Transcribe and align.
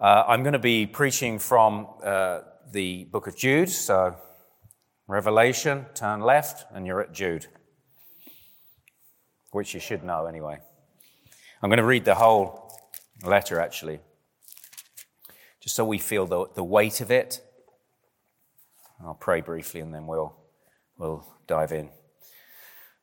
Uh, 0.00 0.22
I'm 0.28 0.44
going 0.44 0.52
to 0.52 0.60
be 0.60 0.86
preaching 0.86 1.40
from 1.40 1.88
uh, 2.04 2.42
the 2.70 3.02
book 3.06 3.26
of 3.26 3.36
Jude. 3.36 3.68
So, 3.68 4.14
Revelation, 5.08 5.86
turn 5.94 6.20
left, 6.20 6.66
and 6.72 6.86
you're 6.86 7.00
at 7.00 7.12
Jude, 7.12 7.48
which 9.50 9.74
you 9.74 9.80
should 9.80 10.04
know 10.04 10.26
anyway. 10.26 10.58
I'm 11.60 11.68
going 11.68 11.78
to 11.78 11.84
read 11.84 12.04
the 12.04 12.14
whole 12.14 12.72
letter 13.24 13.58
actually, 13.58 13.98
just 15.58 15.74
so 15.74 15.84
we 15.84 15.98
feel 15.98 16.26
the, 16.26 16.46
the 16.54 16.62
weight 16.62 17.00
of 17.00 17.10
it. 17.10 17.40
I'll 19.04 19.14
pray 19.14 19.40
briefly 19.40 19.80
and 19.80 19.92
then 19.92 20.06
we'll, 20.06 20.36
we'll 20.96 21.26
dive 21.48 21.72
in. 21.72 21.90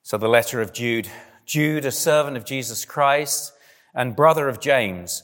So, 0.01 0.17
the 0.17 0.29
letter 0.29 0.61
of 0.61 0.71
Jude 0.71 1.09
Jude, 1.45 1.83
a 1.83 1.91
servant 1.91 2.37
of 2.37 2.45
Jesus 2.45 2.85
Christ 2.85 3.51
and 3.93 4.15
brother 4.15 4.47
of 4.47 4.61
James 4.61 5.23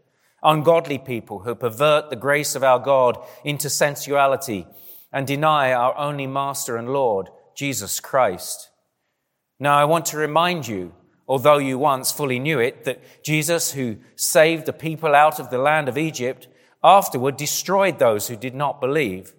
ungodly 0.43 0.97
people 0.97 1.39
who 1.39 1.55
pervert 1.55 2.09
the 2.09 2.15
grace 2.15 2.55
of 2.55 2.63
our 2.63 2.79
God 2.79 3.17
into 3.43 3.69
sensuality 3.69 4.65
and 5.11 5.27
deny 5.27 5.73
our 5.73 5.97
only 5.97 6.27
Master 6.27 6.77
and 6.77 6.89
Lord, 6.89 7.29
Jesus 7.55 7.99
Christ. 7.99 8.69
Now, 9.59 9.77
I 9.77 9.85
want 9.85 10.05
to 10.07 10.17
remind 10.17 10.67
you, 10.67 10.93
although 11.27 11.57
you 11.57 11.77
once 11.77 12.11
fully 12.11 12.39
knew 12.39 12.59
it, 12.59 12.85
that 12.85 13.23
Jesus, 13.23 13.73
who 13.73 13.97
saved 14.15 14.65
the 14.65 14.73
people 14.73 15.13
out 15.13 15.39
of 15.39 15.49
the 15.49 15.57
land 15.57 15.87
of 15.87 15.97
Egypt, 15.97 16.47
afterward 16.83 17.37
destroyed 17.37 17.99
those 17.99 18.27
who 18.27 18.35
did 18.35 18.55
not 18.55 18.81
believe. 18.81 19.33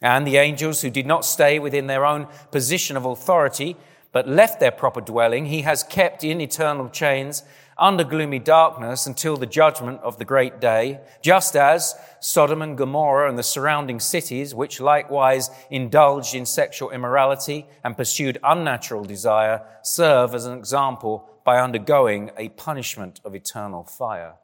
And 0.00 0.26
the 0.26 0.36
angels 0.36 0.82
who 0.82 0.90
did 0.90 1.06
not 1.06 1.24
stay 1.24 1.58
within 1.58 1.86
their 1.86 2.04
own 2.04 2.28
position 2.50 2.96
of 2.96 3.04
authority, 3.04 3.76
but 4.12 4.28
left 4.28 4.60
their 4.60 4.70
proper 4.70 5.00
dwelling, 5.00 5.46
he 5.46 5.62
has 5.62 5.82
kept 5.82 6.24
in 6.24 6.40
eternal 6.40 6.88
chains 6.88 7.42
under 7.78 8.02
gloomy 8.02 8.40
darkness 8.40 9.06
until 9.06 9.36
the 9.36 9.46
judgment 9.46 10.00
of 10.02 10.18
the 10.18 10.24
great 10.24 10.60
day, 10.60 11.00
just 11.22 11.54
as 11.54 11.94
Sodom 12.20 12.60
and 12.60 12.76
Gomorrah 12.76 13.28
and 13.28 13.38
the 13.38 13.42
surrounding 13.42 14.00
cities, 14.00 14.54
which 14.54 14.80
likewise 14.80 15.50
indulged 15.70 16.34
in 16.34 16.44
sexual 16.44 16.90
immorality 16.90 17.66
and 17.84 17.96
pursued 17.96 18.38
unnatural 18.42 19.04
desire, 19.04 19.62
serve 19.82 20.34
as 20.34 20.44
an 20.44 20.58
example 20.58 21.30
by 21.44 21.60
undergoing 21.60 22.30
a 22.36 22.48
punishment 22.50 23.20
of 23.24 23.34
eternal 23.34 23.84
fire. 23.84 24.34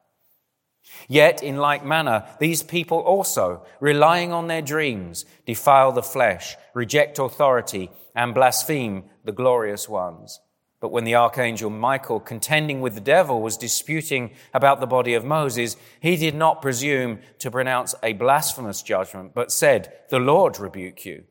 Yet, 1.08 1.42
in 1.42 1.56
like 1.56 1.84
manner, 1.84 2.26
these 2.40 2.62
people 2.62 2.98
also, 2.98 3.64
relying 3.80 4.32
on 4.32 4.48
their 4.48 4.62
dreams, 4.62 5.24
defile 5.46 5.92
the 5.92 6.02
flesh, 6.02 6.56
reject 6.74 7.18
authority, 7.18 7.90
and 8.14 8.34
blaspheme 8.34 9.04
the 9.24 9.32
glorious 9.32 9.88
ones. 9.88 10.40
But 10.80 10.92
when 10.92 11.04
the 11.04 11.14
archangel 11.14 11.70
Michael, 11.70 12.20
contending 12.20 12.82
with 12.82 12.94
the 12.94 13.00
devil, 13.00 13.40
was 13.40 13.56
disputing 13.56 14.32
about 14.52 14.80
the 14.80 14.86
body 14.86 15.14
of 15.14 15.24
Moses, 15.24 15.76
he 16.00 16.16
did 16.16 16.34
not 16.34 16.60
presume 16.60 17.20
to 17.38 17.50
pronounce 17.50 17.94
a 18.02 18.12
blasphemous 18.12 18.82
judgment, 18.82 19.32
but 19.34 19.50
said, 19.50 19.92
The 20.10 20.18
Lord 20.18 20.58
rebuke 20.58 21.06
you. 21.06 21.24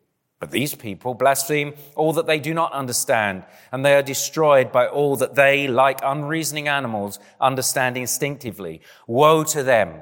But 0.43 0.51
these 0.51 0.75
people 0.75 1.13
blaspheme 1.13 1.73
all 1.95 2.11
that 2.11 2.27
they 2.27 2.37
do 2.37 2.53
not 2.53 2.73
understand, 2.73 3.45
and 3.71 3.85
they 3.85 3.95
are 3.95 4.03
destroyed 4.03 4.73
by 4.73 4.87
all 4.87 5.15
that 5.15 5.35
they, 5.35 5.69
like 5.69 6.01
unreasoning 6.03 6.67
animals, 6.67 7.17
understand 7.39 7.95
instinctively. 7.95 8.81
Woe 9.07 9.45
to 9.45 9.63
them, 9.63 10.01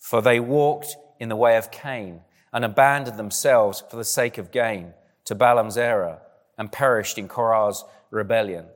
for 0.00 0.20
they 0.20 0.40
walked 0.40 0.96
in 1.20 1.28
the 1.28 1.36
way 1.36 1.56
of 1.56 1.70
Cain 1.70 2.22
and 2.52 2.64
abandoned 2.64 3.16
themselves 3.16 3.84
for 3.88 3.94
the 3.94 4.04
sake 4.04 4.36
of 4.36 4.50
gain 4.50 4.94
to 5.26 5.36
Balaam's 5.36 5.78
error 5.78 6.18
and 6.58 6.72
perished 6.72 7.16
in 7.16 7.28
Korah's 7.28 7.84
rebellion. 8.10 8.66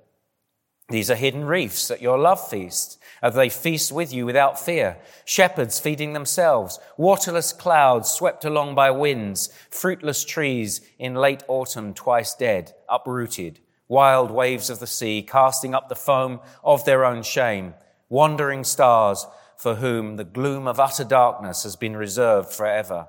These 0.88 1.10
are 1.10 1.16
hidden 1.16 1.44
reefs 1.44 1.90
at 1.90 2.00
your 2.00 2.16
love 2.16 2.48
feast, 2.48 3.00
as 3.20 3.34
they 3.34 3.48
feast 3.48 3.90
with 3.90 4.12
you 4.12 4.24
without 4.24 4.58
fear. 4.58 4.98
Shepherds 5.24 5.80
feeding 5.80 6.12
themselves, 6.12 6.78
waterless 6.96 7.52
clouds 7.52 8.10
swept 8.10 8.44
along 8.44 8.76
by 8.76 8.92
winds, 8.92 9.48
fruitless 9.68 10.24
trees 10.24 10.80
in 10.98 11.16
late 11.16 11.42
autumn 11.48 11.92
twice 11.92 12.34
dead, 12.34 12.72
uprooted, 12.88 13.58
wild 13.88 14.30
waves 14.30 14.70
of 14.70 14.78
the 14.78 14.86
sea 14.86 15.22
casting 15.22 15.74
up 15.74 15.88
the 15.88 15.96
foam 15.96 16.38
of 16.62 16.84
their 16.84 17.04
own 17.04 17.24
shame, 17.24 17.74
wandering 18.08 18.62
stars 18.62 19.26
for 19.56 19.76
whom 19.76 20.16
the 20.16 20.24
gloom 20.24 20.68
of 20.68 20.78
utter 20.78 21.04
darkness 21.04 21.64
has 21.64 21.74
been 21.74 21.96
reserved 21.96 22.52
forever. 22.52 23.08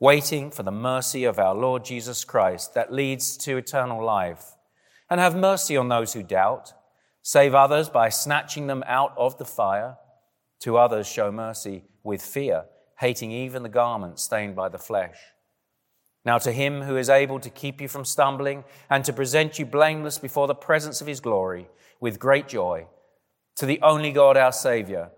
waiting 0.00 0.50
for 0.50 0.62
the 0.62 0.72
mercy 0.72 1.24
of 1.24 1.38
our 1.38 1.54
Lord 1.54 1.84
Jesus 1.84 2.24
Christ 2.24 2.72
that 2.72 2.92
leads 2.92 3.36
to 3.36 3.58
eternal 3.58 4.02
life 4.02 4.56
and 5.10 5.20
have 5.20 5.36
mercy 5.36 5.76
on 5.76 5.88
those 5.88 6.14
who 6.14 6.22
doubt. 6.22 6.72
Save 7.22 7.54
others 7.54 7.90
by 7.90 8.08
snatching 8.08 8.66
them 8.66 8.82
out 8.86 9.12
of 9.18 9.36
the 9.36 9.44
fire. 9.44 9.98
To 10.60 10.78
others, 10.78 11.06
show 11.06 11.30
mercy 11.30 11.84
with 12.02 12.22
fear, 12.22 12.64
hating 12.98 13.30
even 13.30 13.62
the 13.62 13.68
garment 13.68 14.18
stained 14.18 14.56
by 14.56 14.70
the 14.70 14.78
flesh. 14.78 15.16
Now, 16.24 16.38
to 16.38 16.52
him 16.52 16.82
who 16.82 16.96
is 16.96 17.08
able 17.08 17.40
to 17.40 17.50
keep 17.50 17.80
you 17.80 17.88
from 17.88 18.04
stumbling 18.04 18.64
and 18.88 19.04
to 19.04 19.12
present 19.12 19.58
you 19.58 19.66
blameless 19.66 20.18
before 20.18 20.46
the 20.46 20.54
presence 20.54 21.00
of 21.00 21.06
his 21.06 21.20
glory 21.20 21.68
with 21.98 22.18
great 22.18 22.48
joy, 22.48 22.86
to 23.56 23.66
the 23.66 23.80
only 23.82 24.12
God 24.12 24.36
our 24.36 24.52
Savior, 24.52 25.10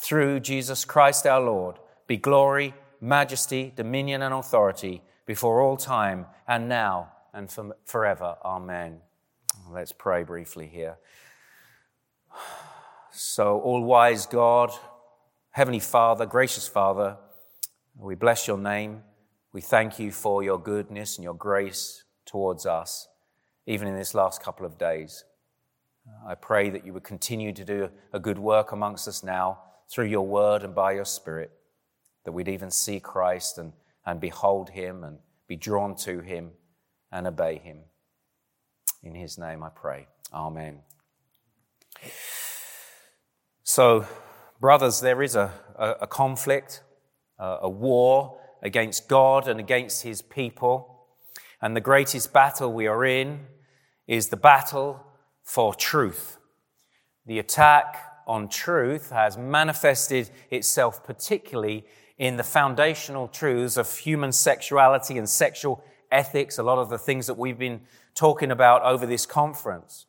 through 0.00 0.40
Jesus 0.40 0.84
Christ 0.84 1.26
our 1.26 1.40
Lord, 1.40 1.76
be 2.06 2.16
glory, 2.16 2.74
majesty, 3.00 3.72
dominion, 3.74 4.22
and 4.22 4.34
authority 4.34 5.02
before 5.26 5.60
all 5.60 5.76
time 5.76 6.26
and 6.46 6.68
now 6.68 7.12
and 7.32 7.50
for 7.50 7.76
forever. 7.84 8.36
Amen. 8.44 9.00
Let's 9.70 9.92
pray 9.92 10.24
briefly 10.24 10.66
here. 10.66 10.98
So, 13.12 13.60
all 13.60 13.82
wise 13.82 14.26
God, 14.26 14.70
Heavenly 15.50 15.80
Father, 15.80 16.26
gracious 16.26 16.68
Father, 16.68 17.16
we 17.96 18.14
bless 18.14 18.46
your 18.46 18.58
name. 18.58 19.02
We 19.52 19.60
thank 19.60 19.98
you 19.98 20.12
for 20.12 20.42
your 20.42 20.58
goodness 20.58 21.16
and 21.16 21.24
your 21.24 21.34
grace 21.34 22.04
towards 22.24 22.66
us, 22.66 23.08
even 23.66 23.88
in 23.88 23.96
this 23.96 24.14
last 24.14 24.42
couple 24.42 24.64
of 24.64 24.78
days. 24.78 25.24
I 26.26 26.34
pray 26.34 26.70
that 26.70 26.86
you 26.86 26.92
would 26.92 27.04
continue 27.04 27.52
to 27.52 27.64
do 27.64 27.90
a 28.12 28.20
good 28.20 28.38
work 28.38 28.72
amongst 28.72 29.08
us 29.08 29.22
now 29.22 29.58
through 29.90 30.06
your 30.06 30.26
word 30.26 30.62
and 30.62 30.74
by 30.74 30.92
your 30.92 31.04
spirit, 31.04 31.50
that 32.24 32.32
we'd 32.32 32.48
even 32.48 32.70
see 32.70 33.00
Christ 33.00 33.58
and, 33.58 33.72
and 34.04 34.20
behold 34.20 34.70
him 34.70 35.04
and 35.04 35.18
be 35.46 35.56
drawn 35.56 35.96
to 35.96 36.20
him 36.20 36.50
and 37.10 37.26
obey 37.26 37.58
him. 37.58 37.78
In 39.02 39.14
his 39.14 39.38
name 39.38 39.62
I 39.62 39.70
pray. 39.70 40.06
Amen. 40.32 40.80
So, 43.62 44.06
brothers, 44.60 45.00
there 45.00 45.22
is 45.22 45.36
a, 45.36 45.52
a, 45.76 45.90
a 46.02 46.06
conflict, 46.06 46.82
a, 47.38 47.58
a 47.62 47.68
war 47.68 48.38
against 48.62 49.08
God 49.08 49.48
and 49.48 49.58
against 49.58 50.02
his 50.02 50.22
people. 50.22 51.06
And 51.62 51.76
the 51.76 51.80
greatest 51.80 52.32
battle 52.32 52.72
we 52.72 52.86
are 52.86 53.04
in 53.04 53.46
is 54.06 54.28
the 54.28 54.36
battle 54.36 55.04
for 55.42 55.74
truth. 55.74 56.38
The 57.26 57.38
attack 57.38 57.96
on 58.26 58.48
truth 58.48 59.10
has 59.10 59.36
manifested 59.36 60.30
itself 60.50 61.04
particularly 61.04 61.84
in 62.20 62.36
the 62.36 62.44
foundational 62.44 63.26
truths 63.26 63.78
of 63.78 63.96
human 63.96 64.30
sexuality 64.30 65.16
and 65.16 65.26
sexual 65.26 65.82
ethics, 66.12 66.58
a 66.58 66.62
lot 66.62 66.76
of 66.76 66.90
the 66.90 66.98
things 66.98 67.26
that 67.26 67.38
we've 67.38 67.58
been 67.58 67.80
talking 68.14 68.50
about 68.50 68.82
over 68.82 69.06
this 69.06 69.24
conference. 69.24 70.04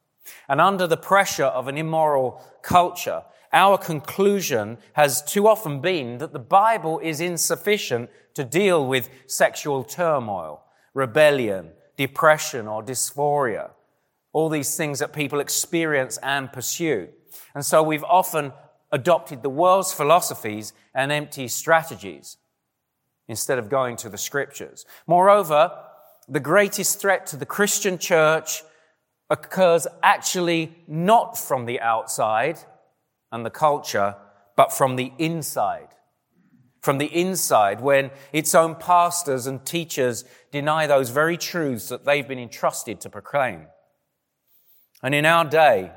And 0.49 0.59
under 0.59 0.87
the 0.87 0.97
pressure 0.97 1.45
of 1.45 1.69
an 1.69 1.77
immoral 1.77 2.43
culture, 2.63 3.23
our 3.53 3.77
conclusion 3.77 4.77
has 4.91 5.21
too 5.21 5.47
often 5.47 5.79
been 5.79 6.17
that 6.17 6.33
the 6.33 6.39
Bible 6.39 6.99
is 6.99 7.21
insufficient 7.21 8.09
to 8.33 8.43
deal 8.43 8.85
with 8.85 9.09
sexual 9.27 9.81
turmoil, 9.85 10.65
rebellion, 10.93 11.69
depression, 11.95 12.67
or 12.67 12.83
dysphoria. 12.83 13.69
All 14.33 14.49
these 14.49 14.75
things 14.75 14.99
that 14.99 15.13
people 15.13 15.39
experience 15.39 16.17
and 16.17 16.51
pursue. 16.51 17.07
And 17.55 17.65
so 17.65 17.81
we've 17.81 18.03
often 18.03 18.51
adopted 18.91 19.41
the 19.41 19.49
world's 19.49 19.93
philosophies 19.93 20.73
and 20.93 21.11
empty 21.11 21.47
strategies 21.47 22.37
instead 23.27 23.57
of 23.57 23.69
going 23.69 23.95
to 23.95 24.09
the 24.09 24.17
scriptures. 24.17 24.85
Moreover, 25.07 25.71
the 26.27 26.39
greatest 26.39 26.99
threat 26.99 27.25
to 27.27 27.37
the 27.37 27.45
Christian 27.45 27.97
church 27.97 28.63
occurs 29.29 29.87
actually 30.03 30.75
not 30.87 31.37
from 31.37 31.65
the 31.65 31.79
outside 31.79 32.59
and 33.31 33.45
the 33.45 33.49
culture, 33.49 34.15
but 34.57 34.73
from 34.73 34.97
the 34.97 35.13
inside. 35.17 35.87
From 36.81 36.97
the 36.97 37.05
inside, 37.05 37.79
when 37.79 38.11
its 38.33 38.53
own 38.53 38.75
pastors 38.75 39.47
and 39.47 39.65
teachers 39.65 40.25
deny 40.51 40.87
those 40.87 41.11
very 41.11 41.37
truths 41.37 41.89
that 41.89 42.05
they've 42.05 42.27
been 42.27 42.39
entrusted 42.39 42.99
to 43.01 43.09
proclaim. 43.09 43.67
And 45.01 45.15
in 45.15 45.25
our 45.25 45.45
day, 45.45 45.91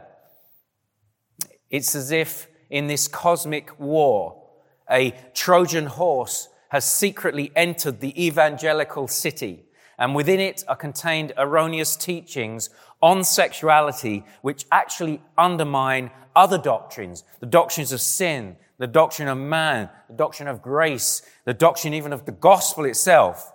it's 1.71 1.95
as 1.95 2.13
if 2.13 2.47
in 2.75 2.89
this 2.89 3.07
cosmic 3.07 3.79
war, 3.79 4.43
a 4.91 5.15
Trojan 5.33 5.87
horse 5.87 6.49
has 6.71 6.85
secretly 6.85 7.53
entered 7.55 8.01
the 8.01 8.27
evangelical 8.27 9.07
city, 9.07 9.63
and 9.97 10.13
within 10.13 10.41
it 10.41 10.65
are 10.67 10.75
contained 10.75 11.33
erroneous 11.39 11.95
teachings 11.95 12.71
on 13.01 13.23
sexuality 13.23 14.25
which 14.43 14.67
actually 14.73 15.23
undermine 15.39 16.11
other 16.35 16.59
doctrines 16.59 17.23
the 17.39 17.47
doctrines 17.47 17.93
of 17.93 18.01
sin, 18.01 18.57
the 18.79 18.89
doctrine 18.89 19.29
of 19.29 19.39
man, 19.39 19.89
the 20.09 20.17
doctrine 20.17 20.49
of 20.49 20.61
grace, 20.61 21.23
the 21.45 21.55
doctrine 21.55 21.95
even 21.95 22.13
of 22.13 22.27
the 22.27 22.33
gospel 22.33 22.85
itself. 22.87 23.53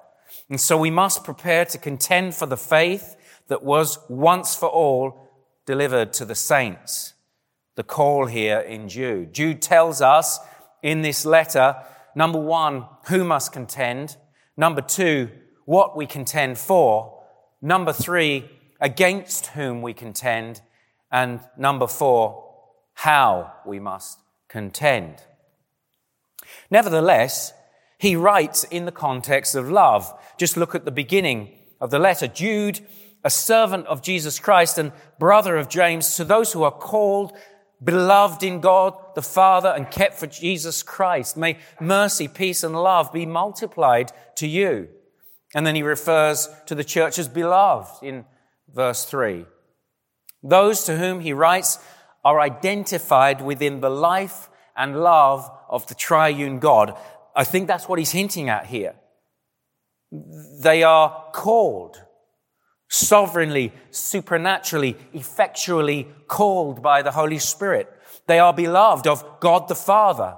And 0.50 0.62
so 0.62 0.77
we 0.77 0.92
must 0.92 1.25
prepare 1.25 1.66
to 1.66 1.77
contend 1.77 2.36
for 2.36 2.45
the 2.45 2.56
faith 2.56 3.18
that 3.50 3.63
was 3.63 4.00
once 4.07 4.56
for 4.56 4.69
all 4.69 5.27
delivered 5.66 6.13
to 6.13 6.24
the 6.24 6.36
saints 6.36 7.16
the 7.79 7.83
call 7.83 8.25
here 8.25 8.59
in 8.59 8.89
Jude. 8.89 9.33
Jude 9.33 9.61
tells 9.61 10.01
us 10.01 10.37
in 10.83 11.01
this 11.01 11.25
letter, 11.25 11.77
number 12.13 12.37
one, 12.37 12.85
who 13.05 13.23
must 13.23 13.53
contend. 13.53 14.17
Number 14.57 14.81
two, 14.81 15.29
what 15.63 15.95
we 15.95 16.05
contend 16.05 16.57
for. 16.57 17.23
Number 17.61 17.93
three, 17.93 18.49
against 18.81 19.45
whom 19.47 19.81
we 19.81 19.93
contend. 19.93 20.59
And 21.09 21.39
number 21.57 21.87
four, 21.87 22.51
how 22.95 23.53
we 23.65 23.79
must 23.79 24.19
contend. 24.49 25.23
Nevertheless, 26.69 27.53
he 27.97 28.17
writes 28.17 28.65
in 28.65 28.87
the 28.87 28.91
context 28.91 29.55
of 29.55 29.71
love. 29.71 30.13
Just 30.37 30.57
look 30.57 30.75
at 30.75 30.83
the 30.83 30.91
beginning 30.91 31.55
of 31.79 31.91
the 31.91 31.99
letter. 31.99 32.27
Jude, 32.27 32.81
a 33.23 33.29
servant 33.29 33.87
of 33.87 34.01
Jesus 34.01 34.37
Christ 34.37 34.77
and 34.77 34.91
brother 35.17 35.55
of 35.55 35.69
James, 35.69 36.17
to 36.17 36.25
those 36.25 36.51
who 36.51 36.63
are 36.63 36.71
called 36.71 37.31
beloved 37.83 38.43
in 38.43 38.59
God 38.59 38.93
the 39.15 39.21
Father 39.21 39.69
and 39.69 39.89
kept 39.89 40.15
for 40.15 40.27
Jesus 40.27 40.83
Christ. 40.83 41.37
May 41.37 41.57
mercy, 41.79 42.27
peace, 42.27 42.63
and 42.63 42.75
love 42.75 43.11
be 43.13 43.25
multiplied 43.25 44.11
to 44.35 44.47
you. 44.47 44.89
And 45.55 45.65
then 45.65 45.75
he 45.75 45.83
refers 45.83 46.47
to 46.67 46.75
the 46.75 46.83
church 46.83 47.17
as 47.17 47.27
beloved 47.27 48.03
in 48.03 48.25
verse 48.73 49.05
3. 49.05 49.45
Those 50.43 50.83
to 50.85 50.97
whom 50.97 51.21
he 51.21 51.33
writes 51.33 51.79
are 52.23 52.39
identified 52.39 53.41
within 53.41 53.81
the 53.81 53.89
life 53.89 54.49
and 54.75 55.01
love 55.01 55.49
of 55.69 55.87
the 55.87 55.95
triune 55.95 56.59
God. 56.59 56.97
I 57.35 57.43
think 57.43 57.67
that's 57.67 57.87
what 57.87 57.99
he's 57.99 58.11
hinting 58.11 58.49
at 58.49 58.67
here. 58.67 58.95
They 60.11 60.83
are 60.83 61.25
called 61.33 62.01
sovereignly, 62.89 63.71
supernaturally, 63.91 64.97
effectually 65.13 66.07
called 66.27 66.81
by 66.81 67.01
the 67.01 67.12
Holy 67.12 67.38
Spirit. 67.38 67.88
They 68.27 68.39
are 68.39 68.53
beloved 68.53 69.07
of 69.07 69.39
God 69.39 69.68
the 69.68 69.75
Father, 69.75 70.36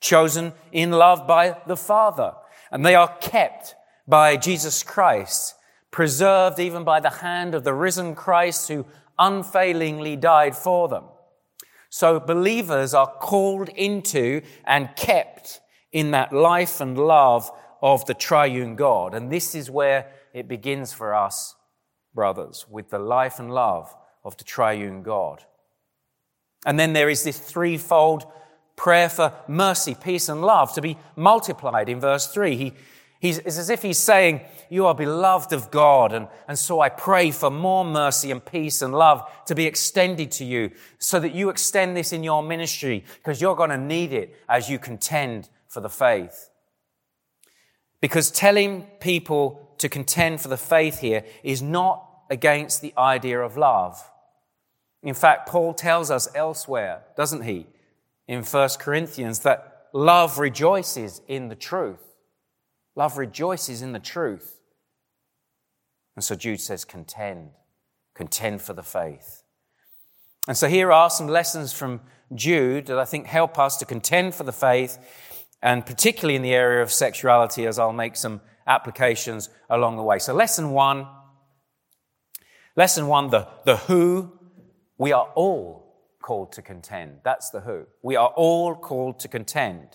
chosen 0.00 0.52
in 0.72 0.92
love 0.92 1.26
by 1.26 1.58
the 1.66 1.76
Father, 1.76 2.34
and 2.70 2.86
they 2.86 2.94
are 2.94 3.16
kept 3.20 3.74
by 4.06 4.36
Jesus 4.36 4.82
Christ, 4.82 5.56
preserved 5.90 6.58
even 6.58 6.84
by 6.84 7.00
the 7.00 7.10
hand 7.10 7.54
of 7.54 7.64
the 7.64 7.74
risen 7.74 8.14
Christ 8.14 8.68
who 8.68 8.86
unfailingly 9.18 10.16
died 10.16 10.56
for 10.56 10.88
them. 10.88 11.04
So 11.90 12.18
believers 12.20 12.94
are 12.94 13.06
called 13.06 13.68
into 13.68 14.42
and 14.64 14.94
kept 14.96 15.60
in 15.92 16.10
that 16.12 16.32
life 16.32 16.80
and 16.80 16.98
love 16.98 17.50
of 17.80 18.04
the 18.06 18.14
triune 18.14 18.74
God. 18.76 19.14
And 19.14 19.30
this 19.30 19.54
is 19.54 19.70
where 19.70 20.10
it 20.32 20.48
begins 20.48 20.92
for 20.92 21.14
us 21.14 21.54
brothers, 22.14 22.66
with 22.70 22.90
the 22.90 22.98
life 22.98 23.38
and 23.38 23.52
love 23.52 23.94
of 24.24 24.36
the 24.36 24.44
triune 24.44 25.02
God. 25.02 25.44
And 26.64 26.78
then 26.78 26.92
there 26.92 27.10
is 27.10 27.24
this 27.24 27.38
threefold 27.38 28.24
prayer 28.76 29.08
for 29.08 29.32
mercy, 29.46 29.94
peace, 29.94 30.28
and 30.28 30.42
love 30.42 30.72
to 30.74 30.80
be 30.80 30.96
multiplied 31.16 31.88
in 31.88 32.00
verse 32.00 32.26
3. 32.28 32.56
He, 32.56 32.72
he's, 33.20 33.38
it's 33.38 33.58
as 33.58 33.70
if 33.70 33.82
he's 33.82 33.98
saying, 33.98 34.40
You 34.70 34.86
are 34.86 34.94
beloved 34.94 35.52
of 35.52 35.70
God, 35.70 36.12
and, 36.12 36.28
and 36.48 36.58
so 36.58 36.80
I 36.80 36.88
pray 36.88 37.30
for 37.30 37.50
more 37.50 37.84
mercy 37.84 38.30
and 38.30 38.44
peace 38.44 38.82
and 38.82 38.94
love 38.94 39.28
to 39.46 39.54
be 39.54 39.66
extended 39.66 40.30
to 40.32 40.44
you 40.44 40.70
so 40.98 41.20
that 41.20 41.34
you 41.34 41.50
extend 41.50 41.96
this 41.96 42.12
in 42.12 42.24
your 42.24 42.42
ministry 42.42 43.04
because 43.18 43.40
you're 43.40 43.56
going 43.56 43.70
to 43.70 43.78
need 43.78 44.12
it 44.12 44.34
as 44.48 44.68
you 44.70 44.78
contend 44.78 45.48
for 45.68 45.80
the 45.80 45.90
faith. 45.90 46.50
Because 48.00 48.30
telling 48.30 48.82
people 49.00 49.74
to 49.78 49.88
contend 49.88 50.40
for 50.40 50.48
the 50.48 50.56
faith 50.56 51.00
here 51.00 51.24
is 51.42 51.62
not 51.62 52.03
against 52.30 52.80
the 52.80 52.94
idea 52.96 53.40
of 53.40 53.56
love. 53.56 54.10
In 55.02 55.14
fact, 55.14 55.48
Paul 55.48 55.74
tells 55.74 56.10
us 56.10 56.28
elsewhere, 56.34 57.02
doesn't 57.16 57.42
he, 57.42 57.66
in 58.26 58.42
1 58.42 58.68
Corinthians, 58.78 59.40
that 59.40 59.88
love 59.92 60.38
rejoices 60.38 61.20
in 61.28 61.48
the 61.48 61.54
truth. 61.54 62.16
Love 62.96 63.18
rejoices 63.18 63.82
in 63.82 63.92
the 63.92 63.98
truth. 63.98 64.58
And 66.16 66.24
so 66.24 66.34
Jude 66.34 66.60
says, 66.60 66.84
contend, 66.84 67.50
contend 68.14 68.62
for 68.62 68.72
the 68.72 68.82
faith. 68.82 69.42
And 70.46 70.56
so 70.56 70.68
here 70.68 70.92
are 70.92 71.10
some 71.10 71.28
lessons 71.28 71.72
from 71.72 72.00
Jude 72.34 72.86
that 72.86 72.98
I 72.98 73.04
think 73.04 73.26
help 73.26 73.58
us 73.58 73.76
to 73.78 73.84
contend 73.84 74.34
for 74.34 74.44
the 74.44 74.52
faith, 74.52 74.98
and 75.62 75.84
particularly 75.84 76.36
in 76.36 76.42
the 76.42 76.54
area 76.54 76.82
of 76.82 76.92
sexuality, 76.92 77.66
as 77.66 77.78
I'll 77.78 77.92
make 77.92 78.16
some 78.16 78.40
applications 78.66 79.50
along 79.68 79.96
the 79.96 80.02
way. 80.02 80.18
So, 80.18 80.34
lesson 80.34 80.70
one 80.70 81.06
lesson 82.76 83.06
one 83.06 83.30
the, 83.30 83.48
the 83.64 83.76
who, 83.76 84.32
we 84.98 85.12
are 85.12 85.28
all 85.34 85.84
called 86.20 86.52
to 86.52 86.62
contend. 86.62 87.18
That's 87.22 87.50
the 87.50 87.60
who. 87.60 87.86
We 88.02 88.16
are 88.16 88.28
all 88.28 88.74
called 88.74 89.20
to 89.20 89.28
contend. 89.28 89.88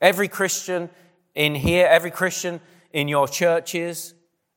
Every 0.00 0.28
Christian 0.28 0.90
in 1.34 1.54
here, 1.54 1.86
every 1.86 2.10
Christian 2.10 2.60
in 2.92 3.08
your 3.08 3.28
churches 3.28 4.14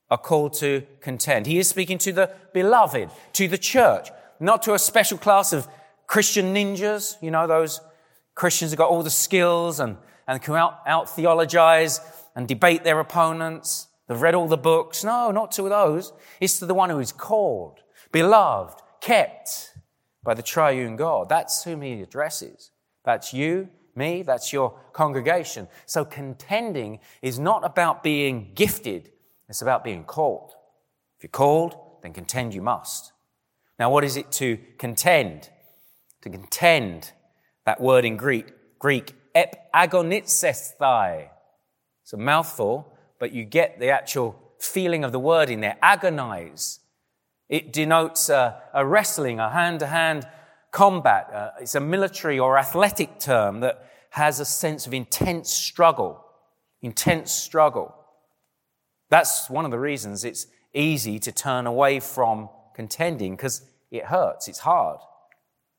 are 0.09 0.17
called 0.17 0.53
to 0.53 0.83
contend. 1.01 1.45
He 1.45 1.59
is 1.59 1.67
speaking 1.67 1.97
to 1.99 2.11
the 2.11 2.31
beloved, 2.53 3.09
to 3.33 3.47
the 3.47 3.57
church, 3.57 4.09
not 4.39 4.63
to 4.63 4.73
a 4.73 4.79
special 4.79 5.17
class 5.17 5.53
of 5.53 5.67
Christian 6.07 6.53
ninjas, 6.53 7.15
you 7.21 7.31
know, 7.31 7.47
those 7.47 7.81
Christians 8.35 8.71
who 8.71 8.77
got 8.77 8.89
all 8.89 9.03
the 9.03 9.09
skills 9.09 9.79
and, 9.79 9.97
and 10.27 10.41
can 10.41 10.55
out, 10.55 10.79
out 10.85 11.09
theologize 11.09 11.99
and 12.35 12.47
debate 12.47 12.83
their 12.83 12.99
opponents. 12.99 13.87
They've 14.13 14.22
read 14.22 14.36
all 14.36 14.48
the 14.48 14.58
books. 14.58 15.03
No, 15.03 15.32
not 15.32 15.51
to 15.53 15.67
those. 15.67 16.13
It's 16.39 16.60
to 16.60 16.67
the 16.67 16.75
one 16.75 16.91
who 16.91 17.00
is 17.00 17.12
called, 17.12 17.79
beloved, 18.12 18.79
kept 19.01 19.72
by 20.22 20.36
the 20.36 20.43
triune 20.43 20.96
God. 20.96 21.29
That's 21.29 21.63
whom 21.63 21.82
he 21.82 22.00
addresses. 22.00 22.70
That's 23.03 23.34
you, 23.34 23.70
me, 23.96 24.22
that's 24.22 24.53
your 24.53 24.79
congregation. 24.93 25.67
So 25.88 26.05
contending 26.05 27.00
is 27.24 27.39
not 27.39 27.65
about 27.65 28.03
being 28.03 28.51
gifted, 28.53 29.12
it's 29.50 29.63
about 29.63 29.84
being 29.84 30.03
called. 30.03 30.51
If 31.17 31.24
you're 31.24 31.29
called, 31.32 31.75
then 32.03 32.13
contend 32.13 32.53
you 32.53 32.62
must. 32.62 33.13
Now, 33.79 33.89
what 33.89 34.03
is 34.03 34.15
it 34.15 34.32
to 34.34 34.60
contend? 34.77 35.50
To 36.22 36.29
contend, 36.29 37.13
that 37.65 37.82
word 37.82 38.05
in 38.05 38.17
Greek, 38.17 38.46
Greek, 38.77 39.15
ep 39.34 39.74
agonizesthai, 39.74 41.29
It's 42.03 42.13
a 42.13 42.17
mouthful, 42.17 42.92
but 43.20 43.32
you 43.34 43.43
get 43.43 43.79
the 43.79 43.89
actual 43.89 44.39
feeling 44.60 45.03
of 45.03 45.12
the 45.12 45.20
word 45.20 45.50
in 45.50 45.62
there 45.62 45.77
agonize. 45.82 46.79
It 47.50 47.74
denotes 47.74 48.29
a, 48.29 48.62
a 48.74 48.86
wrestling, 48.86 49.39
a 49.39 49.50
hand 49.50 49.79
to 49.82 49.88
hand 49.88 50.27
combat. 50.72 51.29
Uh, 51.34 51.51
it's 51.62 51.75
a 51.75 51.79
military 51.79 52.39
or 52.39 52.58
athletic 52.58 53.20
term 53.20 53.60
that 53.60 53.89
has 54.12 54.39
a 54.39 54.46
sense 54.46 54.88
of 54.88 54.93
intense 54.93 55.51
struggle. 55.51 56.24
Intense 56.82 57.32
struggle. 57.32 57.93
That's 59.10 59.50
one 59.50 59.65
of 59.65 59.72
the 59.72 59.79
reasons 59.79 60.25
it's 60.25 60.48
easy 60.74 61.20
to 61.20 61.32
turn 61.32 61.67
away 61.67 62.00
from 62.00 62.50
contending 62.74 63.36
because 63.36 63.62
it 63.91 64.05
hurts, 64.05 64.48
it's 64.48 64.60
hard, 64.60 65.00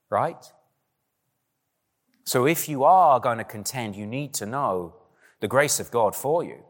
right? 0.09 0.53
So 2.25 2.47
if 2.47 2.69
you 2.69 2.85
are 2.85 3.21
going 3.21 3.39
to 3.39 3.45
contend, 3.45 3.97
you 3.97 4.07
need 4.07 4.33
to 4.35 4.47
know 4.47 4.95
the 5.41 5.49
grace 5.49 5.81
of 5.81 5.91
God 5.91 6.15
for 6.15 6.43
you. 6.43 6.63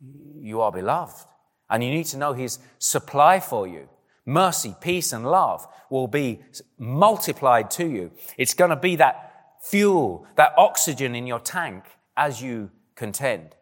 You 0.00 0.60
are 0.60 0.72
beloved. 0.72 1.26
And 1.68 1.82
you 1.82 1.90
need 1.90 2.06
to 2.06 2.16
know 2.16 2.32
His 2.32 2.58
supply 2.78 3.40
for 3.40 3.66
you. 3.66 3.88
Mercy, 4.24 4.74
peace, 4.80 5.12
and 5.12 5.24
love 5.24 5.66
will 5.90 6.08
be 6.08 6.40
multiplied 6.78 7.70
to 7.72 7.86
you. 7.86 8.10
It's 8.36 8.54
going 8.54 8.70
to 8.70 8.76
be 8.76 8.96
that 8.96 9.32
fuel, 9.62 10.26
that 10.36 10.52
oxygen 10.56 11.14
in 11.14 11.26
your 11.26 11.40
tank 11.40 11.84
as 12.16 12.42
you 12.42 12.70
contend. 12.94 13.54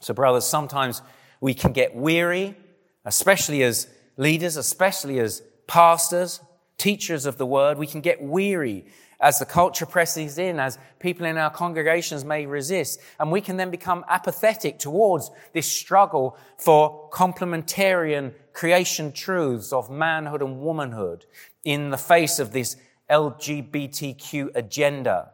So, 0.00 0.14
brothers, 0.14 0.44
sometimes 0.44 1.02
we 1.40 1.54
can 1.54 1.72
get 1.72 1.94
weary, 1.94 2.56
especially 3.04 3.62
as 3.62 3.88
leaders, 4.16 4.56
especially 4.56 5.20
as 5.20 5.42
pastors, 5.66 6.40
teachers 6.78 7.26
of 7.26 7.38
the 7.38 7.46
word. 7.46 7.78
We 7.78 7.86
can 7.86 8.00
get 8.00 8.20
weary 8.20 8.86
as 9.22 9.38
the 9.38 9.46
culture 9.46 9.86
presses 9.86 10.36
in, 10.36 10.58
as 10.58 10.78
people 10.98 11.24
in 11.24 11.38
our 11.38 11.48
congregations 11.48 12.24
may 12.24 12.44
resist. 12.44 13.00
And 13.20 13.30
we 13.30 13.40
can 13.40 13.56
then 13.56 13.70
become 13.70 14.04
apathetic 14.08 14.80
towards 14.80 15.30
this 15.52 15.70
struggle 15.70 16.36
for 16.58 17.08
complementarian 17.10 18.34
creation 18.52 19.12
truths 19.12 19.72
of 19.72 19.88
manhood 19.90 20.42
and 20.42 20.60
womanhood 20.60 21.24
in 21.64 21.90
the 21.90 21.96
face 21.96 22.40
of 22.40 22.52
this 22.52 22.76
LGBTQ 23.08 24.50
agenda. 24.56 25.30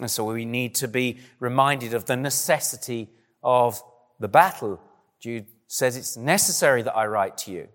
And 0.00 0.10
so 0.10 0.24
we 0.24 0.44
need 0.44 0.74
to 0.76 0.88
be 0.88 1.20
reminded 1.38 1.94
of 1.94 2.06
the 2.06 2.16
necessity 2.16 3.08
of 3.42 3.80
the 4.18 4.28
battle. 4.28 4.80
Jude 5.20 5.46
says 5.68 5.96
it's 5.96 6.16
necessary 6.16 6.82
that 6.82 6.96
I 6.96 7.06
write 7.06 7.38
to 7.38 7.52
you. 7.52 7.68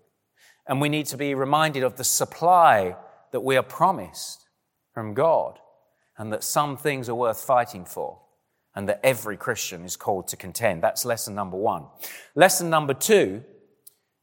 And 0.66 0.80
we 0.80 0.90
need 0.90 1.06
to 1.06 1.16
be 1.16 1.34
reminded 1.34 1.82
of 1.82 1.96
the 1.96 2.04
supply 2.04 2.96
that 3.32 3.40
we 3.40 3.56
are 3.56 3.62
promised 3.62 4.41
from 4.92 5.14
God 5.14 5.58
and 6.18 6.32
that 6.32 6.44
some 6.44 6.76
things 6.76 7.08
are 7.08 7.14
worth 7.14 7.42
fighting 7.42 7.84
for 7.84 8.20
and 8.74 8.88
that 8.88 9.00
every 9.02 9.36
Christian 9.36 9.84
is 9.84 9.96
called 9.96 10.28
to 10.28 10.36
contend. 10.36 10.82
That's 10.82 11.04
lesson 11.04 11.34
number 11.34 11.56
one. 11.56 11.86
Lesson 12.34 12.70
number 12.70 12.94
two 12.94 13.44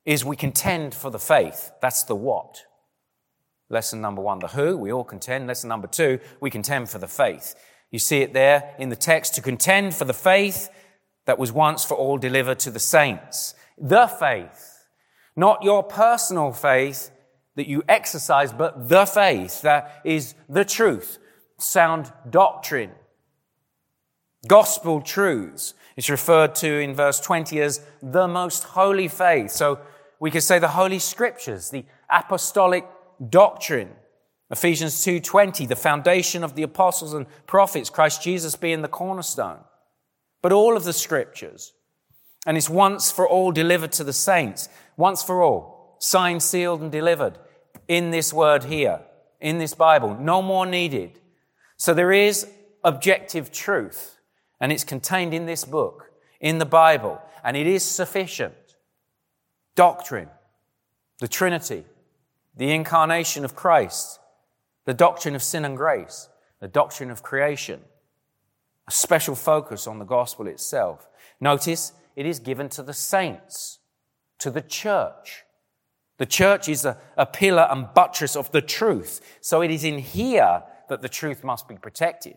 is 0.05 0.25
we 0.25 0.35
contend 0.35 0.95
for 0.95 1.11
the 1.11 1.19
faith. 1.19 1.71
That's 1.81 2.03
the 2.03 2.15
what. 2.15 2.63
Lesson 3.69 4.01
number 4.01 4.21
one, 4.21 4.39
the 4.39 4.47
who, 4.47 4.75
we 4.75 4.91
all 4.91 5.03
contend. 5.03 5.45
Lesson 5.45 5.69
number 5.69 5.88
two, 5.88 6.19
we 6.39 6.49
contend 6.49 6.89
for 6.89 6.97
the 6.97 7.07
faith. 7.07 7.53
You 7.91 7.99
see 7.99 8.21
it 8.21 8.33
there 8.33 8.73
in 8.79 8.89
the 8.89 8.95
text 8.95 9.35
to 9.35 9.41
contend 9.41 9.93
for 9.93 10.05
the 10.05 10.13
faith 10.13 10.69
that 11.25 11.38
was 11.38 11.51
once 11.51 11.85
for 11.85 11.95
all 11.95 12.17
delivered 12.17 12.59
to 12.59 12.71
the 12.71 12.79
saints. 12.79 13.53
The 13.77 14.07
faith, 14.07 14.85
not 15.35 15.63
your 15.63 15.83
personal 15.83 16.51
faith, 16.51 17.11
that 17.60 17.68
you 17.68 17.84
exercise, 17.89 18.54
but 18.54 18.88
the 18.88 19.06
faith 19.06 19.62
that 19.63 20.00
is 20.06 20.34
the 20.48 20.63
truth, 20.63 21.18
sound 21.58 22.10
doctrine, 22.30 22.92
gospel 24.48 25.01
truths. 25.01 25.74
It's 25.98 26.10
referred 26.10 26.56
to 26.56 26.80
in 26.80 26.96
verse 26.96 27.20
20 27.20 27.60
as 27.60 27.82
the 28.01 28.30
most 28.30 28.63
holy 28.63 29.10
faith. 29.10 29.51
So 29.51 29.80
we 30.22 30.32
could 30.32 30.44
say 30.44 30.58
the 30.58 30.70
holy 30.70 31.00
scriptures, 31.00 31.70
the 31.70 31.84
apostolic 32.10 32.86
doctrine. 33.30 33.92
Ephesians 34.50 35.04
2:20, 35.04 35.66
the 35.66 35.75
foundation 35.75 36.46
of 36.46 36.56
the 36.56 36.63
apostles 36.63 37.13
and 37.13 37.25
prophets, 37.46 37.89
Christ 37.89 38.22
Jesus 38.22 38.56
being 38.56 38.82
the 38.82 38.88
cornerstone. 38.88 39.66
But 40.42 40.54
all 40.54 40.78
of 40.78 40.86
the 40.86 40.94
scriptures, 40.94 41.74
and 42.46 42.56
it's 42.56 42.70
once 42.70 43.12
for 43.12 43.28
all 43.28 43.51
delivered 43.51 43.92
to 43.92 44.06
the 44.06 44.13
saints, 44.13 44.70
once 44.96 45.22
for 45.22 45.44
all, 45.44 45.98
signed, 46.00 46.42
sealed, 46.42 46.82
and 46.82 46.89
delivered 46.89 47.38
in 47.89 48.12
this 48.12 48.31
word 48.31 48.65
here, 48.65 49.01
in 49.41 49.58
this 49.58 49.74
Bible. 49.74 50.15
No 50.15 50.41
more 50.41 50.65
needed. 50.65 51.19
So 51.75 51.93
there 51.93 52.13
is 52.13 52.48
objective 52.84 53.51
truth, 53.51 54.19
and 54.62 54.72
it's 54.72 54.86
contained 54.86 55.34
in 55.34 55.46
this 55.46 55.65
book, 55.65 56.12
in 56.39 56.60
the 56.60 56.65
Bible, 56.65 57.22
and 57.43 57.58
it 57.58 57.67
is 57.67 57.84
sufficient. 57.84 58.53
Doctrine, 59.75 60.29
the 61.19 61.27
Trinity, 61.27 61.84
the 62.55 62.72
incarnation 62.72 63.43
of 63.43 63.55
Christ, 63.55 64.19
the 64.86 64.93
doctrine 64.93 65.36
of 65.36 65.43
sin 65.43 65.65
and 65.65 65.75
grace, 65.75 66.29
the 66.60 66.67
doctrine 66.67 67.10
of 67.10 67.24
creation, 67.24 67.81
a 68.88 68.91
special 68.91 69.36
focus 69.36 69.88
on 69.88 70.00
the 70.00 70.05
gospel 70.05 70.48
itself. 70.48 71.08
Notice 71.39 71.93
it 72.15 72.25
is 72.25 72.39
given 72.39 72.69
to 72.69 72.84
the 72.84 72.93
saints, 72.93 73.79
to 74.39 74.51
the 74.51 74.62
church. 74.62 75.43
The 76.19 76.25
church 76.25 76.69
is 76.69 76.85
a, 76.85 76.97
a 77.17 77.25
pillar 77.25 77.67
and 77.71 77.91
buttress 77.93 78.35
of 78.35 78.51
the 78.51 78.61
truth. 78.61 79.21
So 79.41 79.61
it 79.61 79.71
is 79.71 79.83
in 79.83 79.99
here 79.99 80.63
that 80.89 81.01
the 81.01 81.09
truth 81.09 81.43
must 81.43 81.67
be 81.67 81.77
protected. 81.77 82.35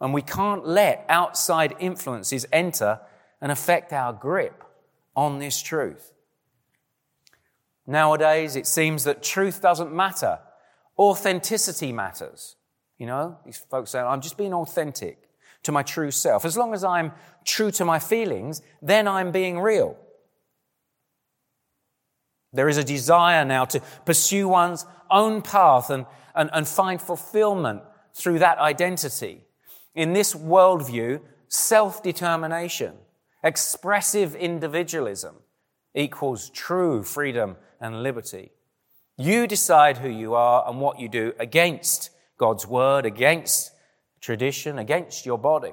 And 0.00 0.12
we 0.12 0.22
can't 0.22 0.66
let 0.66 1.06
outside 1.08 1.76
influences 1.78 2.44
enter 2.52 3.00
and 3.40 3.50
affect 3.52 3.92
our 3.92 4.12
grip 4.12 4.64
on 5.14 5.38
this 5.38 5.62
truth. 5.62 6.12
Nowadays, 7.86 8.56
it 8.56 8.66
seems 8.66 9.04
that 9.04 9.22
truth 9.22 9.62
doesn't 9.62 9.94
matter. 9.94 10.40
Authenticity 10.98 11.92
matters. 11.92 12.56
You 12.98 13.06
know, 13.06 13.38
these 13.44 13.58
folks 13.58 13.90
say, 13.90 14.00
I'm 14.00 14.20
just 14.20 14.36
being 14.36 14.52
authentic 14.52 15.28
to 15.62 15.72
my 15.72 15.84
true 15.84 16.10
self. 16.10 16.44
As 16.44 16.56
long 16.56 16.74
as 16.74 16.82
I'm 16.82 17.12
true 17.44 17.70
to 17.72 17.84
my 17.84 18.00
feelings, 18.00 18.60
then 18.82 19.06
I'm 19.06 19.30
being 19.30 19.60
real. 19.60 19.96
There 22.52 22.68
is 22.68 22.78
a 22.78 22.84
desire 22.84 23.44
now 23.44 23.64
to 23.66 23.80
pursue 24.04 24.48
one's 24.48 24.86
own 25.10 25.42
path 25.42 25.90
and, 25.90 26.06
and, 26.34 26.50
and 26.52 26.66
find 26.66 27.00
fulfillment 27.00 27.82
through 28.14 28.38
that 28.38 28.58
identity. 28.58 29.42
In 29.94 30.12
this 30.12 30.34
worldview, 30.34 31.20
self 31.48 32.02
determination, 32.02 32.94
expressive 33.42 34.34
individualism 34.34 35.36
equals 35.94 36.50
true 36.50 37.02
freedom 37.02 37.56
and 37.80 38.02
liberty. 38.02 38.52
You 39.16 39.46
decide 39.46 39.98
who 39.98 40.08
you 40.08 40.34
are 40.34 40.68
and 40.68 40.80
what 40.80 41.00
you 41.00 41.08
do 41.08 41.32
against 41.38 42.10
God's 42.38 42.66
word, 42.66 43.04
against 43.04 43.72
tradition, 44.20 44.78
against 44.78 45.26
your 45.26 45.38
body. 45.38 45.72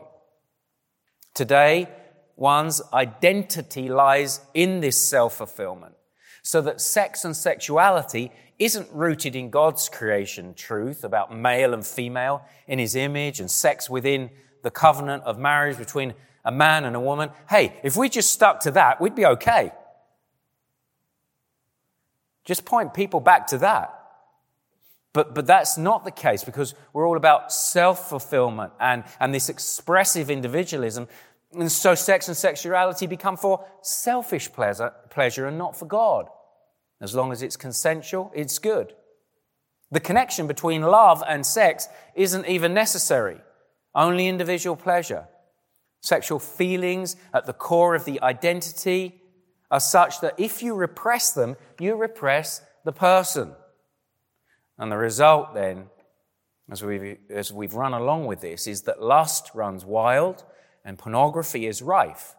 Today, 1.34 1.88
one's 2.36 2.82
identity 2.92 3.88
lies 3.88 4.42
in 4.54 4.80
this 4.80 5.00
self 5.02 5.36
fulfillment 5.36 5.96
so 6.46 6.62
that 6.62 6.80
sex 6.80 7.26
and 7.26 7.36
sexuality 7.36 8.32
isn't 8.60 8.88
rooted 8.94 9.36
in 9.36 9.50
God's 9.50 9.90
creation 9.90 10.54
truth 10.54 11.04
about 11.04 11.36
male 11.36 11.74
and 11.74 11.84
female 11.84 12.46
in 12.68 12.78
his 12.78 12.96
image 12.96 13.40
and 13.40 13.50
sex 13.50 13.90
within 13.90 14.30
the 14.62 14.70
covenant 14.70 15.24
of 15.24 15.40
marriage 15.40 15.76
between 15.76 16.14
a 16.46 16.52
man 16.52 16.86
and 16.86 16.96
a 16.96 17.00
woman. 17.00 17.32
Hey, 17.50 17.74
if 17.84 17.98
we 17.98 18.10
just 18.10 18.32
stuck 18.32 18.60
to 18.60 18.72
that, 18.72 19.02
we'd 19.02 19.16
be 19.16 19.26
okay. 19.26 19.72
Just 22.44 22.64
point 22.64 22.94
people 22.94 23.20
back 23.20 23.48
to 23.48 23.58
that. 23.58 23.92
But, 25.14 25.34
but 25.34 25.48
that's 25.48 25.80
not 25.80 26.04
the 26.04 26.12
case 26.12 26.44
because 26.44 26.76
we're 26.94 27.08
all 27.08 27.18
about 27.18 27.52
self 27.52 28.08
fulfillment 28.10 28.72
and, 28.80 29.04
and 29.20 29.34
this 29.34 29.50
expressive 29.50 30.30
individualism 30.30 31.08
and 31.54 31.72
so 31.72 31.96
sex 31.96 32.28
and 32.28 32.38
sexuality 32.38 33.08
become 33.08 33.38
for 33.38 33.66
selfish 33.82 34.52
pleasure, 34.52 34.94
pleasure 35.10 35.48
and 35.48 35.58
not 35.58 35.76
for 35.76 35.86
God. 35.86 36.28
As 37.06 37.14
long 37.14 37.32
as 37.32 37.44
it's 37.44 37.56
consensual, 37.56 38.32
it's 38.34 38.58
good. 38.58 38.96
The 39.92 40.00
connection 40.00 40.48
between 40.48 40.82
love 40.82 41.24
and 41.28 41.46
sex 41.46 41.88
isn't 42.16 42.48
even 42.48 42.74
necessary, 42.74 43.42
only 43.94 44.28
individual 44.28 44.76
pleasure. 44.76 45.28
Sexual 46.02 46.40
feelings 46.40 47.16
at 47.32 47.46
the 47.46 47.54
core 47.54 47.94
of 47.94 48.06
the 48.06 48.20
identity 48.24 49.22
are 49.70 49.80
such 49.80 50.20
that 50.22 50.34
if 50.40 50.64
you 50.64 50.74
repress 50.74 51.32
them, 51.32 51.58
you 51.80 51.96
repress 51.96 52.64
the 52.86 52.92
person. 52.92 53.54
And 54.80 54.92
the 54.92 54.98
result 54.98 55.54
then, 55.54 55.92
as 56.72 56.84
we've, 56.84 57.20
as 57.30 57.54
we've 57.54 57.76
run 57.76 57.94
along 57.94 58.26
with 58.26 58.42
this, 58.42 58.66
is 58.66 58.82
that 58.82 59.00
lust 59.00 59.52
runs 59.54 59.86
wild 59.86 60.44
and 60.84 60.98
pornography 60.98 61.68
is 61.68 61.84
rife. 61.84 62.34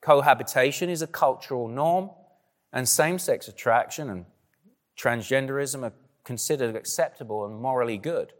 Cohabitation 0.00 0.88
is 0.88 1.02
a 1.02 1.06
cultural 1.06 1.68
norm, 1.68 2.08
and 2.72 2.88
same 2.88 3.18
sex 3.18 3.48
attraction 3.48 4.08
and 4.10 4.26
transgenderism 4.98 5.82
are 5.82 5.92
considered 6.24 6.76
acceptable 6.76 7.44
and 7.44 7.60
morally 7.60 7.98
good. 7.98 8.32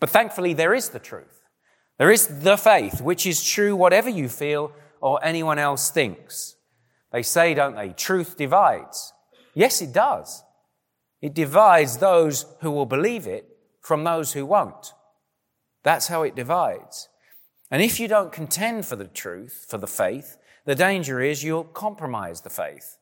But 0.00 0.10
thankfully, 0.10 0.54
there 0.54 0.74
is 0.74 0.90
the 0.90 0.98
truth. 0.98 1.42
There 1.98 2.10
is 2.10 2.42
the 2.42 2.56
faith, 2.56 3.00
which 3.00 3.26
is 3.26 3.44
true 3.44 3.74
whatever 3.74 4.08
you 4.08 4.28
feel 4.28 4.72
or 5.00 5.22
anyone 5.24 5.58
else 5.58 5.90
thinks. 5.90 6.56
They 7.12 7.22
say, 7.22 7.54
don't 7.54 7.74
they, 7.74 7.90
truth 7.90 8.36
divides. 8.36 9.12
Yes, 9.54 9.82
it 9.82 9.92
does. 9.92 10.42
It 11.20 11.34
divides 11.34 11.96
those 11.96 12.46
who 12.60 12.70
will 12.70 12.86
believe 12.86 13.26
it 13.26 13.48
from 13.80 14.04
those 14.04 14.32
who 14.32 14.46
won't. 14.46 14.92
That's 15.82 16.08
how 16.08 16.22
it 16.22 16.36
divides. 16.36 17.08
And 17.70 17.82
if 17.82 17.98
you 17.98 18.08
don't 18.08 18.32
contend 18.32 18.86
for 18.86 18.96
the 18.96 19.06
truth, 19.06 19.66
for 19.68 19.78
the 19.78 19.86
faith, 19.86 20.36
the 20.64 20.74
danger 20.74 21.20
is 21.20 21.42
you'll 21.42 21.64
compromise 21.64 22.42
the 22.42 22.50
faith. 22.50 22.97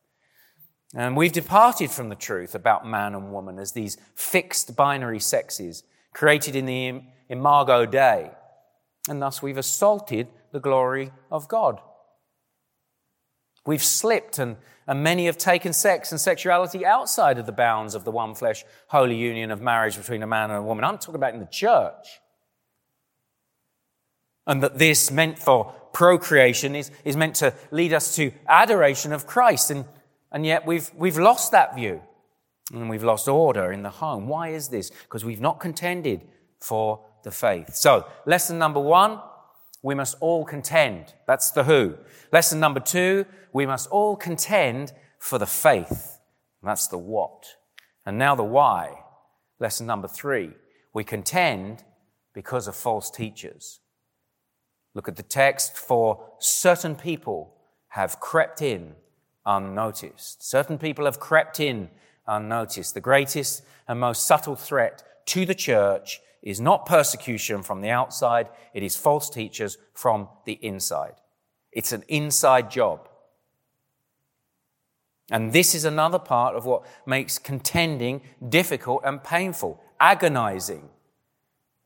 And 0.95 1.17
we've 1.17 1.33
departed 1.33 1.91
from 1.91 2.09
the 2.09 2.15
truth 2.15 2.55
about 2.55 2.87
man 2.87 3.15
and 3.15 3.33
woman 3.33 3.59
as 3.59 3.73
these 3.73 3.97
fixed 4.15 4.77
binary 4.77 5.21
sexes 5.21 5.83
created 6.15 6.57
in 6.57 6.67
the 6.67 7.03
imago 7.29 7.87
Dei 7.87 8.31
and 9.09 9.23
thus 9.23 9.43
we've 9.43 9.59
assaulted 9.59 10.29
the 10.53 10.61
glory 10.61 11.13
of 11.31 11.49
God. 11.49 11.81
We've 13.65 13.83
slipped, 13.83 14.39
and, 14.39 14.57
and 14.87 15.03
many 15.03 15.27
have 15.27 15.39
taken 15.39 15.73
sex 15.73 16.13
and 16.13 16.21
sexuality 16.21 16.87
outside 16.87 17.39
of 17.39 17.47
the 17.47 17.53
bounds 17.53 17.95
of 17.95 18.05
the 18.05 18.13
one 18.13 18.35
flesh, 18.35 18.65
holy 18.89 19.17
union 19.17 19.51
of 19.51 19.61
marriage 19.61 19.97
between 19.97 20.23
a 20.23 20.27
man 20.27 20.51
and 20.51 20.61
a 20.61 20.63
woman. 20.63 20.85
I'm 20.85 20.99
talking 20.99 21.17
about 21.17 21.35
in 21.35 21.41
the 21.41 21.47
church. 21.47 22.21
And 24.47 24.63
that 24.63 24.79
this 24.79 25.11
meant 25.11 25.41
for 25.41 25.73
procreation 25.93 26.77
is, 26.77 26.93
is 27.05 27.17
meant 27.17 27.35
to 27.37 27.53
lead 27.73 27.93
us 27.93 28.15
to 28.17 28.31
adoration 28.49 29.13
of 29.13 29.27
Christ. 29.27 29.73
And, 29.73 29.85
and 30.37 30.45
yet 30.45 30.67
we've, 30.67 30.91
we've 30.95 31.17
lost 31.17 31.53
that 31.53 31.75
view. 31.75 32.03
And 32.71 32.91
we've 32.91 33.03
lost 33.03 33.27
order 33.27 33.73
in 33.73 33.83
the 33.83 33.89
home. 33.89 34.29
Why 34.29 34.51
is 34.51 34.69
this? 34.69 34.91
Because 34.91 35.25
we've 35.25 35.41
not 35.41 35.61
contended 35.61 36.29
for 36.61 37.01
the 37.25 37.31
faith. 37.31 37.75
So, 37.75 38.07
lesson 38.27 38.59
number 38.59 38.79
one, 38.79 39.19
we 39.83 39.95
must 39.95 40.19
all 40.21 40.45
contend. 40.45 41.15
That's 41.27 41.53
the 41.53 41.65
who. 41.65 41.97
Lesson 42.33 42.61
number 42.61 42.81
two, 42.81 43.25
we 43.55 43.65
must 43.65 43.89
all 43.89 44.15
contend 44.15 44.93
for 45.19 45.39
the 45.39 45.47
faith. 45.47 46.19
That's 46.63 46.87
the 46.89 46.99
what. 46.99 47.47
And 48.05 48.19
now 48.19 48.35
the 48.35 48.45
why. 48.45 48.93
Lesson 49.59 49.87
number 49.87 50.07
three, 50.07 50.51
we 50.93 51.03
contend 51.03 51.83
because 52.35 52.69
of 52.69 52.77
false 52.77 53.11
teachers. 53.11 53.81
Look 54.95 55.09
at 55.09 55.17
the 55.17 55.23
text 55.23 55.79
for 55.79 56.29
certain 56.41 56.95
people 56.95 57.55
have 57.89 58.21
crept 58.21 58.61
in 58.61 58.97
unnoticed. 59.47 60.43
Certain 60.47 60.77
people 60.77 61.05
have 61.05 61.21
crept 61.21 61.61
in 61.61 61.89
unnoticed. 62.27 62.95
The 62.95 63.01
greatest 63.01 63.63
and 63.89 64.01
most 64.01 64.27
subtle 64.27 64.57
threat 64.57 65.03
to 65.27 65.47
the 65.47 65.55
church 65.55 66.21
is 66.43 66.61
not 66.61 66.87
persecution 66.87 67.63
from 67.63 67.81
the 67.81 67.91
outside, 67.91 68.49
it 68.73 68.83
is 68.83 68.97
false 68.97 69.29
teachers 69.29 69.79
from 69.95 70.29
the 70.45 70.53
inside. 70.53 71.15
It's 71.73 71.93
an 71.93 72.05
inside 72.09 72.71
job. 72.71 73.09
And 75.31 75.53
this 75.53 75.75
is 75.75 75.85
another 75.85 76.21
part 76.21 76.55
of 76.55 76.65
what 76.65 76.87
makes 77.05 77.39
contending 77.39 78.23
difficult 78.49 79.03
and 79.05 79.23
painful, 79.23 79.83
agonizing. 79.99 80.89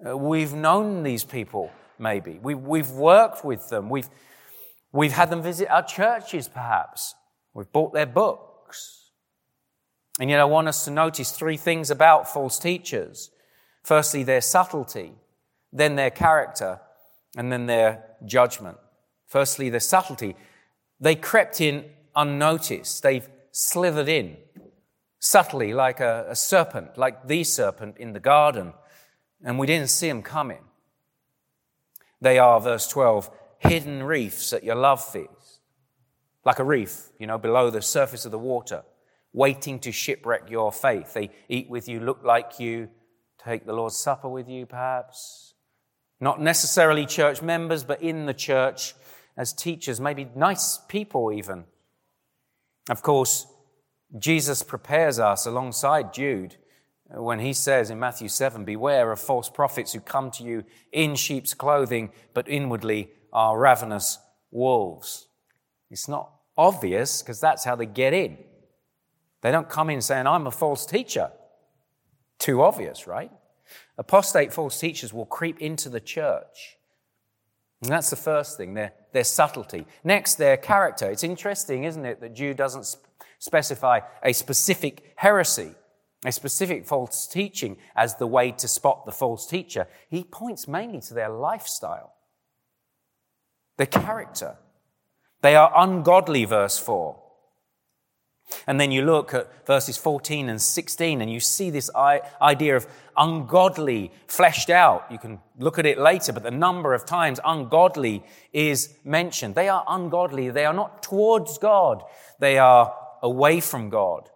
Uh, 0.07 0.17
we've 0.17 0.53
known 0.53 1.03
these 1.03 1.25
people, 1.25 1.73
maybe. 1.99 2.39
We, 2.43 2.55
we've 2.55 2.91
worked 2.91 3.45
with 3.45 3.71
them. 3.71 3.89
We've, 3.89 4.09
we've 4.93 5.13
had 5.13 5.31
them 5.31 5.43
visit 5.43 5.71
our 5.71 5.83
churches, 5.83 6.49
perhaps. 6.49 7.15
We've 7.55 7.71
bought 7.71 7.93
their 7.93 8.07
books. 8.07 9.11
And 10.19 10.31
yet, 10.31 10.41
I 10.41 10.45
want 10.45 10.69
us 10.69 10.85
to 10.85 10.91
notice 10.91 11.31
three 11.31 11.57
things 11.57 11.91
about 11.91 12.33
false 12.33 12.59
teachers. 12.59 13.31
Firstly, 13.83 14.23
their 14.23 14.41
subtlety, 14.41 15.13
then 15.73 15.97
their 15.97 16.11
character, 16.11 16.81
and 17.37 17.51
then 17.51 17.67
their 17.67 18.05
judgment. 18.25 18.77
Firstly, 19.27 19.71
their 19.71 19.81
subtlety. 19.81 20.37
They 21.01 21.15
crept 21.15 21.61
in 21.61 21.85
unnoticed. 22.15 23.03
They've 23.03 23.29
slithered 23.53 24.09
in 24.09 24.37
subtly 25.21 25.73
like 25.73 26.01
a, 26.01 26.27
a 26.29 26.35
serpent, 26.35 26.99
like 26.99 27.29
the 27.29 27.45
serpent 27.45 27.97
in 27.99 28.13
the 28.13 28.21
garden, 28.21 28.73
and 29.45 29.59
we 29.59 29.67
didn't 29.67 29.91
see 29.91 30.09
them 30.09 30.23
coming. 30.23 30.65
They 32.21 32.39
are, 32.39 32.61
verse 32.61 32.89
12, 32.89 33.31
hidden 33.59 34.03
reefs 34.03 34.53
at 34.53 34.65
your 34.65 34.75
love 34.75 35.05
feast. 35.05 35.31
Like 36.45 36.59
a 36.59 36.65
reef, 36.65 37.09
you 37.19 37.27
know, 37.27 37.39
below 37.39 37.71
the 37.71 37.83
surface 37.83 38.25
of 38.25 38.33
the 38.33 38.39
water, 38.39 38.83
waiting 39.33 39.79
to 39.81 39.93
shipwreck 39.93 40.51
your 40.51 40.73
faith. 40.73 41.15
They 41.15 41.31
eat 41.49 41.69
with 41.69 41.89
you, 41.89 42.01
look 42.01 42.23
like 42.25 42.59
you, 42.59 42.89
take 43.45 43.67
the 43.67 43.73
Lord's 43.73 43.97
Supper 43.97 44.29
with 44.29 44.49
you, 44.49 44.67
perhaps. 44.67 45.55
Not 46.21 46.41
necessarily 46.41 47.07
church 47.07 47.43
members, 47.43 47.85
but 47.85 48.03
in 48.03 48.27
the 48.27 48.35
church 48.35 48.95
as 49.37 49.53
teachers, 49.53 50.01
maybe 50.01 50.29
nice 50.35 50.79
people 50.89 51.33
even. 51.33 51.65
Of 52.89 53.03
course, 53.03 53.47
Jesus 54.19 54.63
prepares 54.63 55.19
us 55.19 55.47
alongside 55.47 56.13
Jude 56.13 56.57
when 57.09 57.39
he 57.39 57.53
says 57.53 57.91
in 57.91 57.99
Matthew 57.99 58.29
7 58.29 58.65
Beware 58.65 59.13
of 59.13 59.21
false 59.21 59.49
prophets 59.49 59.93
who 59.93 60.01
come 60.01 60.31
to 60.33 60.45
you 60.45 60.65
in 60.93 61.15
sheep's 61.15 61.55
clothing, 61.55 62.11
but 62.35 62.49
inwardly 62.49 63.11
are 63.33 63.59
ravenous 63.59 64.19
wolves. 64.51 65.29
It's 65.91 66.09
not 66.09 66.31
obvious 66.57 67.23
because 67.23 67.41
that's 67.41 67.65
how 67.65 67.77
they 67.77 67.87
get 67.87 68.13
in. 68.13 68.39
They 69.43 69.51
don't 69.51 69.69
come 69.69 69.91
in 69.91 70.01
saying, 70.03 70.27
I'm 70.27 70.47
a 70.47 70.51
false 70.51 70.87
teacher. 70.87 71.31
Too 72.39 72.63
obvious, 72.63 73.07
right? 73.07 73.31
Apostate 73.99 74.53
false 74.53 74.79
teachers 74.79 75.13
will 75.13 75.27
creep 75.27 75.61
into 75.61 75.89
the 75.89 76.01
church. 76.01 76.77
And 77.83 77.91
that's 77.91 78.11
the 78.11 78.17
first 78.17 78.57
thing, 78.57 78.75
their, 78.75 78.93
their 79.13 79.25
subtlety. 79.25 79.87
Next, 80.05 80.35
their 80.35 80.57
character. 80.57 81.11
It's 81.11 81.25
interesting, 81.25 81.85
isn't 81.85 82.05
it, 82.05 82.21
that 82.21 82.35
Jude 82.35 82.59
doesn't 82.59 82.85
sp- 82.85 83.01
specify 83.39 84.01
a 84.23 84.35
specific 84.35 85.15
heresy, 85.17 85.75
a 86.27 86.33
specific 86.33 86.87
false 86.87 87.27
teaching 87.27 87.79
as 87.97 88.17
the 88.17 88.27
way 88.27 88.53
to 88.53 88.69
spot 88.69 89.07
the 89.07 89.13
false 89.13 89.47
teacher. 89.47 89.87
He 90.11 90.25
points 90.25 90.69
mainly 90.69 91.01
to 91.03 91.15
their 91.15 91.31
lifestyle, 91.31 92.13
their 93.79 93.87
character. 93.87 94.57
They 95.43 95.57
are 95.57 95.73
ungodly, 95.75 96.45
verse 96.45 96.79
4. 96.79 97.17
And 98.67 98.81
then 98.81 98.91
you 98.91 99.03
look 99.03 99.33
at 99.33 99.67
verses 99.67 99.97
14 99.97 100.49
and 100.49 100.61
16 100.61 101.21
and 101.21 101.33
you 101.33 101.41
see 101.41 101.71
this 101.71 101.91
idea 101.95 102.77
of 102.77 102.87
ungodly 103.17 104.11
fleshed 104.27 104.71
out. 104.71 105.07
You 105.11 105.19
can 105.19 105.39
look 105.59 105.79
at 105.79 105.87
it 105.87 105.99
later, 105.99 106.33
but 106.33 106.43
the 106.43 106.51
number 106.51 106.93
of 106.93 107.07
times 107.07 107.39
ungodly 107.45 108.25
is 108.53 108.95
mentioned. 109.05 109.55
They 109.55 109.69
are 109.69 109.85
ungodly. 109.87 110.51
They 110.51 110.65
are 110.65 110.75
not 110.75 111.03
towards 111.03 111.59
God. 111.59 112.03
They 112.39 112.59
are 112.59 112.95
away 113.23 113.61
from 113.61 113.89
God. 113.89 114.31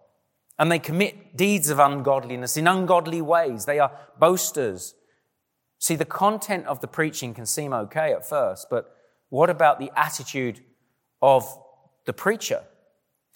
And 0.57 0.71
they 0.71 0.79
commit 0.79 1.35
deeds 1.35 1.69
of 1.69 1.79
ungodliness 1.79 2.55
in 2.55 2.67
ungodly 2.67 3.21
ways. 3.21 3.65
They 3.65 3.79
are 3.79 3.91
boasters. 4.17 4.95
See, 5.77 5.95
the 5.95 6.05
content 6.05 6.65
of 6.67 6.79
the 6.79 6.87
preaching 6.87 7.33
can 7.33 7.45
seem 7.45 7.73
okay 7.73 8.13
at 8.13 8.27
first, 8.27 8.67
but 8.69 8.95
what 9.29 9.49
about 9.49 9.79
the 9.79 9.91
attitude 9.95 10.61
of 11.21 11.45
the 12.05 12.13
preacher? 12.13 12.63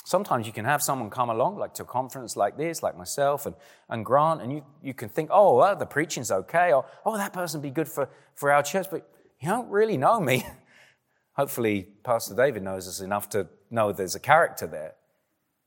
Sometimes 0.05 0.47
you 0.47 0.53
can 0.53 0.65
have 0.65 0.81
someone 0.81 1.09
come 1.09 1.29
along, 1.29 1.57
like 1.57 1.73
to 1.75 1.83
a 1.83 1.85
conference 1.85 2.35
like 2.35 2.57
this, 2.57 2.81
like 2.81 2.97
myself 2.97 3.45
and, 3.45 3.55
and 3.89 4.03
Grant, 4.03 4.41
and 4.41 4.51
you, 4.51 4.65
you 4.81 4.93
can 4.93 5.09
think, 5.09 5.29
oh, 5.31 5.57
well, 5.57 5.75
the 5.75 5.85
preaching's 5.85 6.31
okay, 6.31 6.73
or 6.73 6.85
oh, 7.05 7.17
that 7.17 7.33
person 7.33 7.61
be 7.61 7.69
good 7.69 7.87
for, 7.87 8.09
for 8.33 8.51
our 8.51 8.63
church, 8.63 8.87
but 8.89 9.07
you 9.39 9.49
don't 9.49 9.69
really 9.69 9.97
know 9.97 10.19
me. 10.19 10.45
Hopefully, 11.33 11.87
Pastor 12.03 12.35
David 12.35 12.63
knows 12.63 12.87
us 12.87 13.01
enough 13.01 13.29
to 13.29 13.47
know 13.69 13.91
there's 13.91 14.15
a 14.15 14.19
character 14.19 14.67
there. 14.67 14.95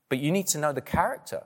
But 0.09 0.19
you 0.19 0.31
need 0.31 0.47
to 0.47 0.57
know 0.57 0.73
the 0.73 0.81
character 0.81 1.43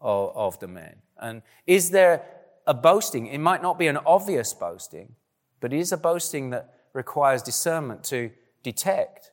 of, 0.00 0.36
of 0.36 0.60
the 0.60 0.68
man. 0.68 0.96
And 1.18 1.42
is 1.66 1.90
there 1.90 2.24
a 2.66 2.74
boasting? 2.74 3.26
It 3.26 3.38
might 3.38 3.62
not 3.62 3.78
be 3.78 3.86
an 3.88 3.98
obvious 4.06 4.54
boasting, 4.54 5.14
but 5.60 5.72
it 5.72 5.78
is 5.78 5.92
a 5.92 5.96
boasting 5.96 6.50
that 6.50 6.74
requires 6.92 7.42
discernment 7.42 8.04
to 8.04 8.30
detect. 8.62 9.32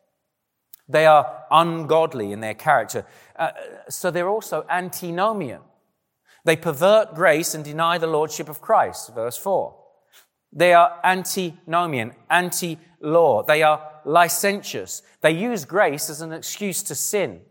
They 0.87 1.05
are 1.05 1.45
ungodly 1.49 2.31
in 2.31 2.41
their 2.41 2.53
character. 2.53 3.05
Uh, 3.35 3.51
so 3.89 4.11
they're 4.11 4.29
also 4.29 4.65
antinomian. 4.69 5.61
They 6.43 6.55
pervert 6.55 7.15
grace 7.15 7.55
and 7.55 7.65
deny 7.65 7.97
the 7.97 8.07
lordship 8.07 8.49
of 8.49 8.61
Christ, 8.61 9.13
verse 9.15 9.37
4. 9.37 9.75
They 10.53 10.73
are 10.73 10.99
antinomian, 11.03 12.13
anti 12.29 12.77
law. 13.01 13.43
They 13.43 13.63
are 13.63 14.01
licentious. 14.05 15.01
They 15.21 15.31
use 15.31 15.65
grace 15.65 16.09
as 16.09 16.21
an 16.21 16.31
excuse 16.31 16.83
to 16.83 16.95
sin. 16.95 17.41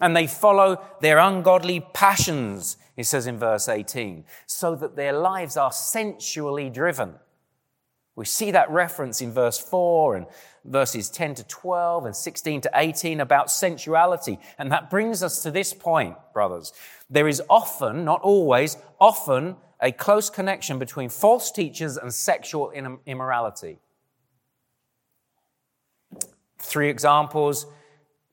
And 0.00 0.16
they 0.16 0.26
follow 0.26 0.80
their 1.00 1.18
ungodly 1.18 1.80
passions, 1.92 2.76
he 2.96 3.02
says 3.02 3.26
in 3.26 3.38
verse 3.38 3.68
18, 3.68 4.24
so 4.46 4.74
that 4.76 4.96
their 4.96 5.12
lives 5.12 5.56
are 5.56 5.72
sensually 5.72 6.70
driven. 6.70 7.14
We 8.18 8.24
see 8.24 8.50
that 8.50 8.68
reference 8.68 9.20
in 9.20 9.30
verse 9.30 9.58
4 9.58 10.16
and 10.16 10.26
verses 10.64 11.08
10 11.08 11.36
to 11.36 11.44
12 11.44 12.04
and 12.04 12.16
16 12.16 12.62
to 12.62 12.70
18 12.74 13.20
about 13.20 13.48
sensuality. 13.48 14.40
And 14.58 14.72
that 14.72 14.90
brings 14.90 15.22
us 15.22 15.40
to 15.44 15.52
this 15.52 15.72
point, 15.72 16.16
brothers. 16.34 16.72
There 17.08 17.28
is 17.28 17.40
often, 17.48 18.04
not 18.04 18.20
always, 18.22 18.76
often 19.00 19.54
a 19.80 19.92
close 19.92 20.30
connection 20.30 20.80
between 20.80 21.10
false 21.10 21.52
teachers 21.52 21.96
and 21.96 22.12
sexual 22.12 22.72
immorality. 23.06 23.78
Three 26.58 26.90
examples 26.90 27.66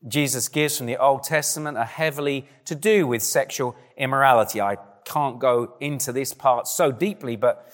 Jesus 0.07 0.49
gives 0.49 0.79
from 0.79 0.87
the 0.87 0.97
Old 0.97 1.21
Testament 1.21 1.77
are 1.77 1.85
heavily 1.85 2.47
to 2.65 2.73
do 2.73 3.05
with 3.05 3.21
sexual 3.21 3.75
immorality. 3.97 4.59
I 4.59 4.77
can't 5.05 5.39
go 5.39 5.75
into 5.79 6.11
this 6.11 6.33
part 6.33 6.67
so 6.67 6.91
deeply, 6.91 7.35
but 7.35 7.71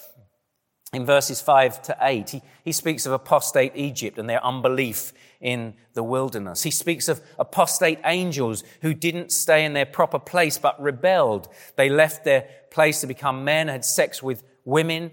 in 0.94 1.06
verses 1.06 1.40
5 1.40 1.82
to 1.84 1.98
8, 2.02 2.30
he, 2.30 2.42
he 2.66 2.72
speaks 2.74 3.06
of 3.06 3.14
apostate 3.14 3.72
Egypt 3.76 4.18
and 4.18 4.30
their 4.30 4.44
unbelief 4.44 5.14
in 5.40 5.74
the 5.94 6.04
wilderness. 6.04 6.64
He 6.64 6.72
speaks 6.72 7.08
of 7.08 7.22
apostate 7.40 8.00
angels 8.04 8.64
who 8.82 8.94
didn't 8.94 9.32
stay 9.32 9.64
in 9.64 9.74
their 9.74 9.86
proper 9.86 10.20
place 10.20 10.58
but 10.58 10.82
rebelled. 10.82 11.48
They 11.78 11.90
left 11.90 12.26
their 12.26 12.48
place 12.72 13.00
to 13.02 13.08
become 13.08 13.46
men, 13.46 13.70
had 13.70 13.86
sex 13.86 14.22
with 14.22 14.44
women. 14.66 15.12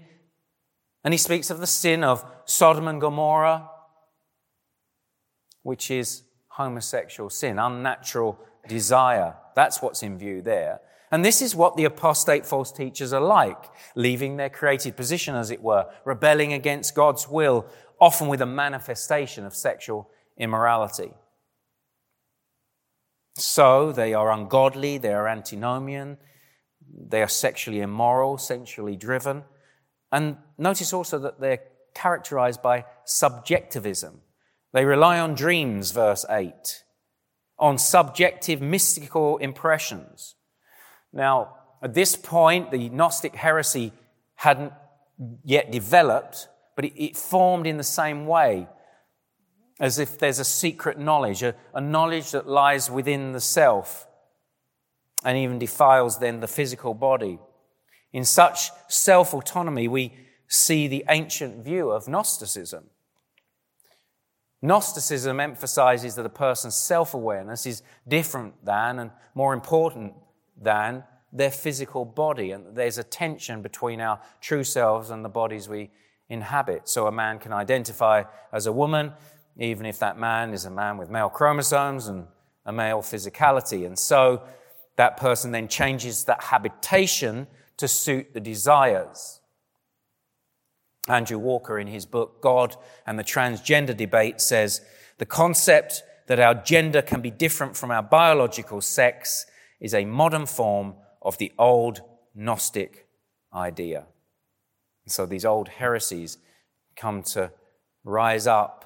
And 1.05 1.13
he 1.13 1.17
speaks 1.17 1.49
of 1.49 1.59
the 1.59 1.67
sin 1.67 2.03
of 2.03 2.25
Sodom 2.43 2.87
and 2.89 2.99
Gomorrah, 2.99 3.69
which 5.63 5.89
is 5.89 6.23
homosexual 6.49 7.29
sin, 7.29 7.57
unnatural 7.57 8.37
desire. 8.67 9.35
That's 9.55 9.81
what's 9.81 10.03
in 10.03 10.17
view 10.17 10.41
there. 10.41 10.81
And 11.11 11.25
this 11.25 11.41
is 11.41 11.55
what 11.55 11.75
the 11.75 11.85
apostate 11.85 12.45
false 12.45 12.71
teachers 12.71 13.13
are 13.13 13.21
like, 13.21 13.65
leaving 13.95 14.37
their 14.37 14.49
created 14.49 14.95
position, 14.95 15.35
as 15.35 15.49
it 15.49 15.61
were, 15.61 15.87
rebelling 16.05 16.53
against 16.53 16.95
God's 16.95 17.27
will, 17.27 17.65
often 17.99 18.27
with 18.27 18.41
a 18.41 18.45
manifestation 18.45 19.45
of 19.45 19.55
sexual 19.55 20.09
immorality. 20.37 21.11
So 23.35 23.91
they 23.91 24.13
are 24.13 24.31
ungodly, 24.31 24.97
they 24.97 25.13
are 25.13 25.27
antinomian, 25.27 26.17
they 26.91 27.21
are 27.21 27.27
sexually 27.27 27.79
immoral, 27.79 28.37
sensually 28.37 28.95
driven. 28.95 29.43
And 30.11 30.37
notice 30.57 30.93
also 30.93 31.19
that 31.19 31.39
they're 31.39 31.63
characterized 31.93 32.61
by 32.61 32.85
subjectivism. 33.05 34.21
They 34.73 34.85
rely 34.85 35.19
on 35.19 35.33
dreams, 35.33 35.91
verse 35.91 36.25
8, 36.29 36.83
on 37.57 37.77
subjective 37.77 38.61
mystical 38.61 39.37
impressions. 39.37 40.35
Now, 41.11 41.55
at 41.81 41.93
this 41.93 42.15
point, 42.15 42.71
the 42.71 42.89
Gnostic 42.89 43.35
heresy 43.35 43.93
hadn't 44.35 44.73
yet 45.43 45.71
developed, 45.71 46.47
but 46.75 46.85
it, 46.85 47.01
it 47.01 47.17
formed 47.17 47.67
in 47.67 47.77
the 47.77 47.83
same 47.83 48.25
way, 48.25 48.67
as 49.79 49.97
if 49.97 50.17
there's 50.17 50.39
a 50.39 50.45
secret 50.45 50.99
knowledge, 50.99 51.41
a, 51.41 51.55
a 51.73 51.81
knowledge 51.81 52.31
that 52.31 52.47
lies 52.47 52.91
within 52.91 53.31
the 53.31 53.39
self 53.39 54.07
and 55.23 55.37
even 55.37 55.59
defiles 55.59 56.19
then 56.19 56.39
the 56.39 56.47
physical 56.47 56.93
body. 56.93 57.39
In 58.13 58.25
such 58.25 58.71
self 58.87 59.33
autonomy, 59.33 59.87
we 59.87 60.13
see 60.47 60.87
the 60.87 61.05
ancient 61.09 61.63
view 61.63 61.91
of 61.91 62.07
Gnosticism. 62.07 62.85
Gnosticism 64.61 65.39
emphasizes 65.39 66.15
that 66.15 66.25
a 66.25 66.29
person's 66.29 66.75
self 66.75 67.13
awareness 67.13 67.65
is 67.65 67.83
different 68.07 68.65
than 68.65 68.99
and 68.99 69.11
more 69.35 69.53
important 69.53 70.13
than 70.61 71.03
their 71.31 71.51
physical 71.51 72.05
body, 72.05 72.51
and 72.51 72.75
there's 72.75 72.97
a 72.97 73.03
tension 73.03 73.61
between 73.61 74.01
our 74.01 74.19
true 74.41 74.63
selves 74.63 75.09
and 75.09 75.23
the 75.23 75.29
bodies 75.29 75.69
we 75.69 75.91
inhabit. 76.27 76.89
So 76.89 77.07
a 77.07 77.11
man 77.11 77.39
can 77.39 77.53
identify 77.53 78.23
as 78.51 78.65
a 78.65 78.71
woman, 78.71 79.13
even 79.57 79.85
if 79.85 79.99
that 79.99 80.17
man 80.17 80.53
is 80.53 80.65
a 80.65 80.71
man 80.71 80.97
with 80.97 81.09
male 81.09 81.29
chromosomes 81.29 82.07
and 82.07 82.27
a 82.65 82.71
male 82.71 83.01
physicality. 83.01 83.85
And 83.85 83.97
so 83.97 84.43
that 84.95 85.17
person 85.17 85.51
then 85.51 85.67
changes 85.67 86.25
that 86.25 86.43
habitation 86.43 87.47
to 87.77 87.87
suit 87.87 88.33
the 88.33 88.39
desires 88.39 89.39
Andrew 91.09 91.39
Walker, 91.39 91.79
in 91.79 91.87
his 91.87 92.05
book 92.05 92.41
God 92.41 92.75
and 93.05 93.17
the 93.17 93.23
Transgender 93.23 93.97
Debate, 93.97 94.39
says 94.39 94.81
the 95.17 95.25
concept 95.25 96.03
that 96.27 96.39
our 96.39 96.53
gender 96.53 97.01
can 97.01 97.21
be 97.21 97.31
different 97.31 97.75
from 97.75 97.91
our 97.91 98.03
biological 98.03 98.81
sex 98.81 99.45
is 99.79 99.93
a 99.93 100.05
modern 100.05 100.45
form 100.45 100.95
of 101.21 101.37
the 101.37 101.51
old 101.57 102.01
Gnostic 102.35 103.07
idea. 103.53 104.05
So 105.07 105.25
these 105.25 105.45
old 105.45 105.67
heresies 105.67 106.37
come 106.95 107.23
to 107.23 107.51
rise 108.03 108.47
up 108.47 108.85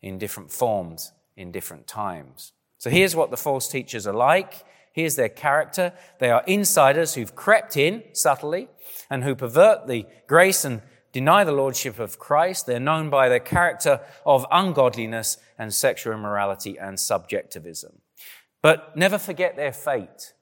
in 0.00 0.18
different 0.18 0.50
forms 0.50 1.12
in 1.36 1.52
different 1.52 1.86
times. 1.86 2.52
So 2.78 2.90
here's 2.90 3.14
what 3.14 3.30
the 3.30 3.36
false 3.36 3.68
teachers 3.68 4.06
are 4.06 4.14
like. 4.14 4.64
Here's 4.92 5.16
their 5.16 5.28
character. 5.28 5.92
They 6.18 6.30
are 6.30 6.42
insiders 6.46 7.14
who've 7.14 7.34
crept 7.34 7.76
in 7.76 8.02
subtly 8.12 8.68
and 9.08 9.24
who 9.24 9.34
pervert 9.34 9.86
the 9.86 10.06
grace 10.26 10.64
and 10.64 10.82
deny 11.12 11.44
the 11.44 11.52
lordship 11.52 11.98
of 11.98 12.18
Christ. 12.18 12.66
They're 12.66 12.80
known 12.80 13.08
by 13.08 13.28
their 13.28 13.40
character 13.40 14.00
of 14.26 14.44
ungodliness 14.50 15.38
and 15.58 15.72
sexual 15.72 16.12
immorality 16.12 16.78
and 16.78 16.98
subjectivism. 16.98 18.00
But 18.62 18.96
never 18.96 19.18
forget 19.18 19.56
their 19.56 19.72
fate, 19.72 20.34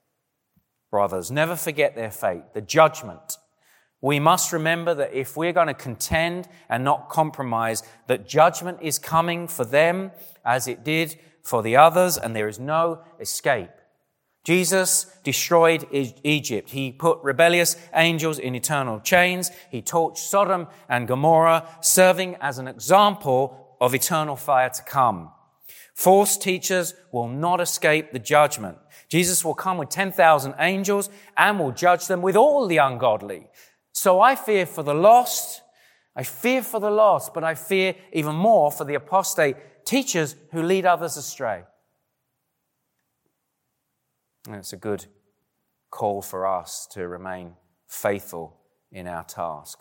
brothers. 0.90 1.30
Never 1.30 1.56
forget 1.56 1.96
their 1.96 2.10
fate, 2.10 2.52
the 2.52 2.60
judgment. 2.60 3.38
We 4.02 4.20
must 4.20 4.52
remember 4.52 4.94
that 4.94 5.12
if 5.12 5.36
we're 5.36 5.52
going 5.52 5.66
to 5.66 5.74
contend 5.74 6.48
and 6.68 6.84
not 6.84 7.08
compromise, 7.08 7.82
that 8.06 8.28
judgment 8.28 8.78
is 8.82 8.98
coming 8.98 9.48
for 9.48 9.64
them 9.64 10.12
as 10.44 10.68
it 10.68 10.84
did 10.84 11.18
for 11.42 11.62
the 11.62 11.76
others, 11.76 12.18
and 12.18 12.36
there 12.36 12.48
is 12.48 12.58
no 12.58 13.02
escape. 13.18 13.70
Jesus 14.42 15.04
destroyed 15.22 15.86
Egypt. 15.92 16.70
He 16.70 16.92
put 16.92 17.18
rebellious 17.22 17.76
angels 17.94 18.38
in 18.38 18.54
eternal 18.54 19.00
chains. 19.00 19.50
He 19.70 19.82
torched 19.82 20.16
Sodom 20.16 20.66
and 20.88 21.06
Gomorrah, 21.06 21.68
serving 21.82 22.36
as 22.36 22.58
an 22.58 22.66
example 22.66 23.76
of 23.80 23.94
eternal 23.94 24.36
fire 24.36 24.70
to 24.70 24.82
come. 24.82 25.30
False 26.00 26.38
teachers 26.38 26.94
will 27.12 27.28
not 27.28 27.60
escape 27.60 28.10
the 28.10 28.18
judgment. 28.18 28.78
Jesus 29.10 29.44
will 29.44 29.52
come 29.52 29.76
with 29.76 29.90
10,000 29.90 30.54
angels 30.58 31.10
and 31.36 31.58
will 31.58 31.72
judge 31.72 32.06
them 32.06 32.22
with 32.22 32.36
all 32.36 32.66
the 32.66 32.78
ungodly. 32.78 33.48
So 33.92 34.18
I 34.18 34.34
fear 34.34 34.64
for 34.64 34.82
the 34.82 34.94
lost. 34.94 35.60
I 36.16 36.22
fear 36.22 36.62
for 36.62 36.80
the 36.80 36.90
lost, 36.90 37.34
but 37.34 37.44
I 37.44 37.54
fear 37.54 37.96
even 38.14 38.34
more 38.34 38.72
for 38.72 38.84
the 38.84 38.94
apostate 38.94 39.56
teachers 39.84 40.36
who 40.52 40.62
lead 40.62 40.86
others 40.86 41.18
astray. 41.18 41.64
And 44.46 44.56
it's 44.56 44.72
a 44.72 44.78
good 44.78 45.04
call 45.90 46.22
for 46.22 46.46
us 46.46 46.88
to 46.92 47.06
remain 47.08 47.56
faithful 47.88 48.56
in 48.90 49.06
our 49.06 49.24
task. 49.24 49.80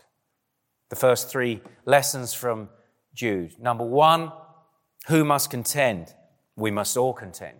The 0.89 0.97
first 0.97 1.29
three 1.29 1.61
lessons 1.85 2.33
from 2.33 2.67
Jude. 3.13 3.57
Number 3.57 3.85
one, 3.85 4.33
who 5.07 5.23
must 5.25 5.49
contend? 5.49 6.13
We 6.55 6.71
must 6.71 6.97
all 6.97 7.13
contend. 7.13 7.57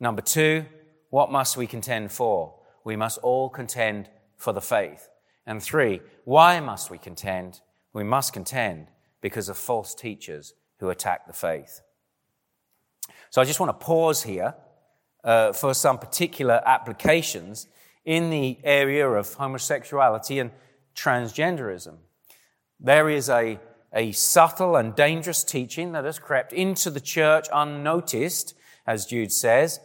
Number 0.00 0.22
two, 0.22 0.66
what 1.10 1.30
must 1.30 1.56
we 1.56 1.66
contend 1.66 2.12
for? 2.12 2.54
We 2.84 2.96
must 2.96 3.18
all 3.18 3.48
contend 3.48 4.08
for 4.36 4.52
the 4.52 4.60
faith. 4.60 5.08
And 5.46 5.62
three, 5.62 6.00
why 6.24 6.60
must 6.60 6.90
we 6.90 6.98
contend? 6.98 7.60
We 7.92 8.04
must 8.04 8.32
contend 8.32 8.88
because 9.20 9.48
of 9.48 9.56
false 9.56 9.94
teachers 9.94 10.54
who 10.78 10.90
attack 10.90 11.26
the 11.26 11.32
faith. 11.32 11.80
So 13.30 13.40
I 13.40 13.44
just 13.44 13.60
want 13.60 13.78
to 13.78 13.84
pause 13.84 14.22
here 14.22 14.54
uh, 15.24 15.52
for 15.52 15.74
some 15.74 15.98
particular 15.98 16.60
applications 16.66 17.68
in 18.04 18.30
the 18.30 18.58
area 18.62 19.08
of 19.08 19.34
homosexuality 19.34 20.40
and 20.40 20.50
transgenderism. 20.94 21.96
There 22.78 23.08
is 23.08 23.28
a, 23.28 23.58
a 23.92 24.12
subtle 24.12 24.76
and 24.76 24.94
dangerous 24.94 25.44
teaching 25.44 25.92
that 25.92 26.04
has 26.04 26.18
crept 26.18 26.52
into 26.52 26.90
the 26.90 27.00
church 27.00 27.46
unnoticed, 27.52 28.54
as 28.86 29.06
Jude 29.06 29.32
says, 29.32 29.80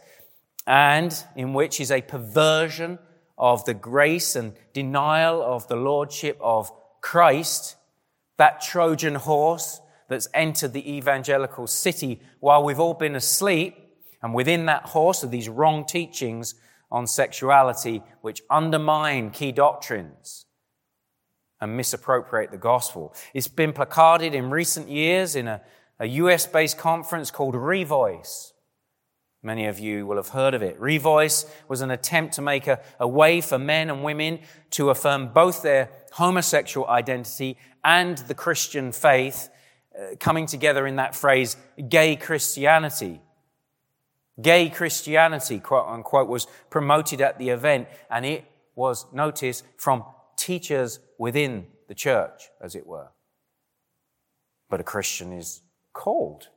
and 0.66 1.24
in 1.34 1.54
which 1.54 1.80
is 1.80 1.90
a 1.90 2.02
perversion 2.02 2.98
of 3.38 3.64
the 3.64 3.74
grace 3.74 4.36
and 4.36 4.52
denial 4.72 5.42
of 5.42 5.66
the 5.68 5.76
lordship 5.76 6.38
of 6.40 6.70
Christ, 7.00 7.76
that 8.36 8.60
Trojan 8.60 9.16
horse 9.16 9.80
that's 10.08 10.28
entered 10.34 10.72
the 10.72 10.96
evangelical 10.96 11.66
city 11.66 12.20
while 12.40 12.62
we've 12.62 12.80
all 12.80 12.94
been 12.94 13.16
asleep 13.16 13.76
and 14.22 14.34
within 14.34 14.66
that 14.66 14.84
horse 14.86 15.24
are 15.24 15.28
these 15.28 15.48
wrong 15.48 15.84
teachings 15.84 16.54
on 16.90 17.06
sexuality 17.06 18.02
which 18.20 18.42
undermine 18.50 19.30
key 19.30 19.52
doctrines 19.52 20.46
and 21.62 21.76
misappropriate 21.76 22.50
the 22.50 22.58
gospel. 22.58 23.14
It's 23.32 23.46
been 23.46 23.72
placarded 23.72 24.34
in 24.34 24.50
recent 24.50 24.88
years 24.88 25.36
in 25.36 25.46
a, 25.46 25.62
a 26.00 26.06
US 26.06 26.44
based 26.44 26.76
conference 26.76 27.30
called 27.30 27.54
Revoice. 27.54 28.52
Many 29.44 29.66
of 29.66 29.78
you 29.78 30.04
will 30.04 30.16
have 30.16 30.30
heard 30.30 30.54
of 30.54 30.62
it. 30.62 30.78
Revoice 30.80 31.48
was 31.68 31.80
an 31.80 31.92
attempt 31.92 32.34
to 32.34 32.42
make 32.42 32.66
a, 32.66 32.80
a 32.98 33.06
way 33.06 33.40
for 33.40 33.60
men 33.60 33.90
and 33.90 34.02
women 34.02 34.40
to 34.72 34.90
affirm 34.90 35.28
both 35.28 35.62
their 35.62 35.88
homosexual 36.10 36.88
identity 36.88 37.56
and 37.84 38.18
the 38.18 38.34
Christian 38.34 38.90
faith, 38.90 39.48
uh, 39.96 40.16
coming 40.18 40.46
together 40.46 40.84
in 40.84 40.96
that 40.96 41.14
phrase, 41.14 41.56
gay 41.88 42.16
Christianity. 42.16 43.20
Gay 44.40 44.68
Christianity, 44.68 45.60
quote 45.60 45.86
unquote, 45.86 46.28
was 46.28 46.48
promoted 46.70 47.20
at 47.20 47.38
the 47.38 47.50
event, 47.50 47.86
and 48.10 48.26
it 48.26 48.44
was, 48.74 49.06
notice, 49.12 49.62
from 49.76 50.04
teachers 50.36 50.98
within 51.22 51.64
the 51.86 51.94
church, 51.94 52.50
as 52.60 52.74
it 52.74 52.84
were. 52.84 53.06
But 54.68 54.80
a 54.80 54.82
Christian 54.82 55.32
is 55.32 55.62
called, 55.92 56.48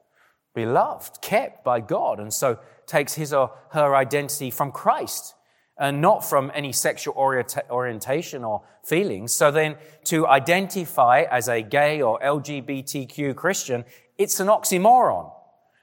beloved, 0.55 1.21
kept 1.21 1.63
by 1.63 1.81
God, 1.81 2.19
and 2.19 2.33
so 2.33 2.57
takes 2.87 3.13
his 3.13 3.31
or 3.31 3.51
her 3.73 3.95
identity 3.95 4.49
from 4.49 4.71
Christ 4.71 5.35
and 5.77 6.01
not 6.01 6.25
from 6.25 6.51
any 6.55 6.71
sexual 6.71 7.13
orientation 7.15 8.43
or 8.43 8.63
feelings. 8.83 9.35
So 9.35 9.51
then 9.51 9.75
to 10.05 10.25
identify 10.25 11.25
as 11.29 11.47
a 11.47 11.61
gay 11.61 12.01
or 12.01 12.19
LGBTQ 12.21 13.35
Christian, 13.35 13.85
it's 14.17 14.39
an 14.39 14.47
oxymoron 14.47 15.31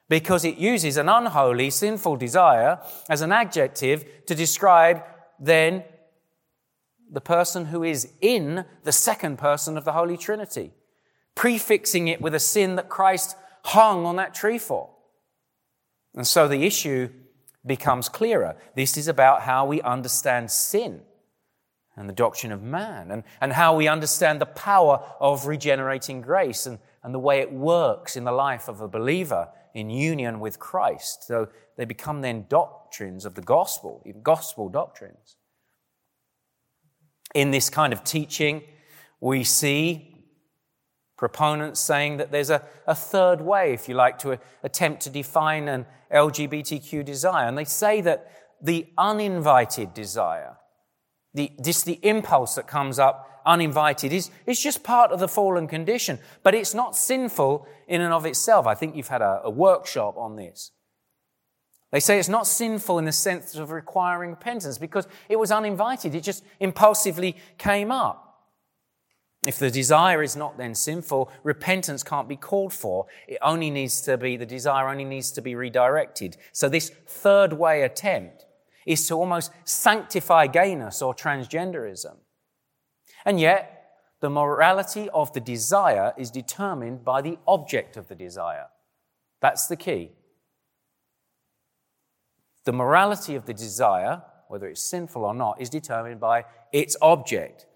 because 0.09 0.45
it 0.45 0.57
uses 0.57 0.97
an 0.97 1.09
unholy, 1.09 1.71
sinful 1.71 2.17
desire 2.17 2.81
as 3.09 3.21
an 3.21 3.31
adjective 3.31 4.27
to 4.27 4.35
describe 4.35 5.05
then 5.39 5.85
the 7.13 7.21
person 7.21 7.67
who 7.67 7.85
is 7.85 8.11
in 8.21 8.65
the 8.85 8.93
second 8.93 9.39
person 9.39 9.77
of 9.77 9.85
the 9.85 9.93
Holy 9.93 10.17
Trinity, 10.17 10.73
prefixing 11.35 12.09
it 12.09 12.21
with 12.21 12.35
a 12.35 12.41
sin 12.41 12.77
that 12.77 12.89
Christ 12.89 13.37
hung 13.65 14.07
on 14.07 14.17
that 14.17 14.35
tree 14.35 14.59
for. 14.59 14.91
And 16.15 16.27
so 16.27 16.49
the 16.49 16.65
issue 16.65 17.11
becomes 17.65 18.09
clearer. 18.09 18.57
This 18.75 18.97
is 18.97 19.09
about 19.09 19.43
how 19.43 19.67
we 19.67 19.81
understand 19.83 20.51
sin 20.51 21.03
and 21.97 22.09
the 22.09 22.15
doctrine 22.15 22.53
of 22.53 22.63
man 22.63 23.11
and, 23.11 23.23
and 23.41 23.53
how 23.53 23.77
we 23.77 23.87
understand 23.87 24.41
the 24.41 24.47
power 24.47 25.05
of 25.21 25.47
regenerating 25.47 26.23
grace 26.23 26.67
and, 26.67 26.79
and 27.03 27.15
the 27.15 27.19
way 27.19 27.41
it 27.41 27.53
works 27.53 28.17
in 28.17 28.25
the 28.25 28.33
life 28.33 28.69
of 28.69 28.81
a 28.81 28.89
believer 28.89 29.49
in 29.75 29.91
union 29.91 30.41
with 30.41 30.59
Christ. 30.59 31.25
So 31.25 31.49
they 31.77 31.85
become 31.85 32.23
then 32.23 32.47
doctrines 32.49 33.25
of 33.25 33.35
the 33.35 33.43
gospel, 33.43 34.05
gospel 34.23 34.69
doctrines. 34.69 35.37
In 37.35 37.51
this 37.51 37.71
kind 37.71 37.93
of 37.93 38.05
teaching, 38.05 38.63
we 39.21 39.45
see 39.45 40.13
proponents 41.17 41.79
saying 41.79 42.17
that 42.17 42.33
there's 42.33 42.51
a, 42.51 42.67
a 42.87 42.95
third 42.97 43.41
way, 43.41 43.73
if 43.73 43.89
you 43.89 43.95
like, 43.95 44.19
to 44.19 44.39
attempt 44.65 45.03
to 45.03 45.09
define 45.09 45.69
an 45.69 45.87
LGBTQ 46.13 47.05
desire. 47.05 47.47
And 47.47 47.57
they 47.57 47.65
say 47.65 48.01
that 48.01 48.29
the 48.61 48.89
uninvited 48.99 49.95
desire, 49.95 50.57
the, 51.33 51.53
just 51.65 51.85
the 51.85 52.01
impulse 52.03 52.57
that 52.57 52.67
comes 52.67 52.99
up 52.99 53.41
uninvited, 53.47 54.13
is, 54.13 54.31
is 54.47 54.61
just 54.61 54.83
part 54.83 55.13
of 55.13 55.21
the 55.21 55.29
fallen 55.29 55.69
condition. 55.69 56.19
But 56.43 56.57
it's 56.57 56.75
not 56.75 56.97
sinful 56.97 57.69
in 57.87 58.01
and 58.01 58.13
of 58.13 58.27
itself. 58.27 58.67
I 58.67 58.75
think 58.75 58.97
you've 58.97 59.07
had 59.07 59.23
a, 59.23 59.43
a 59.45 59.51
workshop 59.51 60.17
on 60.17 60.35
this. 60.35 60.73
They 61.93 62.01
say 62.01 62.19
it's 62.19 62.29
not 62.29 62.47
sinful 62.47 62.99
in 62.99 63.05
the 63.05 63.13
sense 63.13 63.55
of 63.55 63.71
requiring 63.71 64.31
repentance 64.31 64.79
because 64.79 65.07
it 65.29 65.39
was 65.39 65.53
uninvited. 65.53 66.15
It 66.15 66.23
just 66.23 66.43
impulsively 66.59 67.37
came 67.59 67.93
up. 67.93 68.49
If 69.47 69.59
the 69.59 69.71
desire 69.71 70.23
is 70.23 70.35
not 70.35 70.57
then 70.57 70.75
sinful, 70.75 71.31
repentance 71.43 72.03
can't 72.03 72.29
be 72.29 72.37
called 72.37 72.73
for. 72.73 73.07
It 73.29 73.39
only 73.43 73.71
needs 73.71 74.01
to 74.03 74.17
be, 74.17 74.37
the 74.37 74.47
desire 74.47 74.89
only 74.89 75.05
needs 75.05 75.33
to 75.33 75.43
be 75.43 75.55
redirected. 75.55 76.37
So 76.53 76.69
this 76.69 76.91
third 77.07 77.53
way 77.53 77.83
attempt 77.83 78.47
is 78.87 79.07
to 79.09 79.15
almost 79.15 79.53
sanctify 79.65 80.47
gayness 80.47 81.03
or 81.03 81.13
transgenderism. 81.15 82.17
And 83.25 83.39
yet, 83.39 83.83
the 84.21 84.31
morality 84.31 85.11
of 85.13 85.33
the 85.33 85.41
desire 85.41 86.15
is 86.17 86.31
determined 86.31 87.05
by 87.05 87.21
the 87.21 87.39
object 87.47 87.97
of 87.97 88.09
the 88.09 88.15
desire. 88.15 88.69
That's 89.41 89.67
the 89.67 89.77
key. 89.77 90.13
The 92.65 92.73
morality 92.73 93.35
of 93.35 93.47
the 93.47 93.55
desire, 93.55 94.23
whether 94.49 94.67
it's 94.67 94.83
sinful 94.83 95.25
or 95.25 95.35
not, 95.35 95.61
is 95.61 95.69
determined 95.69 96.21
by 96.21 96.45
its 96.73 96.97
object. 97.03 97.67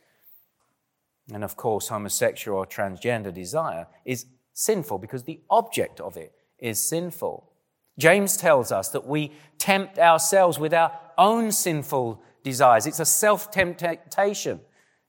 And 1.33 1.42
of 1.42 1.57
course, 1.57 1.88
homosexual 1.88 2.59
or 2.59 2.66
transgender 2.66 3.35
desire 3.35 3.88
is 4.05 4.27
sinful 4.53 4.99
because 4.99 5.25
the 5.25 5.40
object 5.51 6.01
of 6.01 6.16
it 6.16 6.33
is 6.59 6.79
sinful. 6.79 7.51
James 7.99 8.37
tells 8.37 8.70
us 8.70 8.90
that 8.90 9.07
we 9.07 9.33
tempt 9.59 9.99
ourselves 9.99 10.59
with 10.59 10.72
our 10.72 10.92
own 11.18 11.51
sinful 11.51 12.22
desires. 12.44 12.87
It's 12.87 13.01
a 13.01 13.07
self 13.07 13.51
temptation 13.51 14.61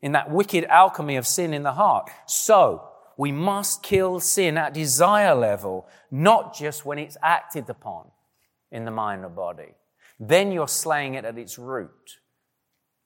in 0.02 0.14
that 0.14 0.32
wicked 0.32 0.64
alchemy 0.66 1.18
of 1.18 1.28
sin 1.28 1.54
in 1.54 1.64
the 1.64 1.74
heart. 1.74 2.10
So, 2.26 2.90
we 3.18 3.32
must 3.32 3.84
kill 3.84 4.20
sin 4.20 4.58
at 4.58 4.74
desire 4.74 5.36
level, 5.36 5.88
not 6.12 6.56
just 6.56 6.86
when 6.86 7.00
it's 7.00 7.18
acted 7.22 7.70
upon 7.70 8.12
in 8.72 8.86
the 8.86 8.92
mind 8.92 9.24
or 9.24 9.30
body. 9.30 9.76
Then 10.20 10.52
you're 10.52 10.68
slaying 10.68 11.14
it 11.14 11.26
at 11.26 11.38
its 11.38 11.58
root. 11.58 12.18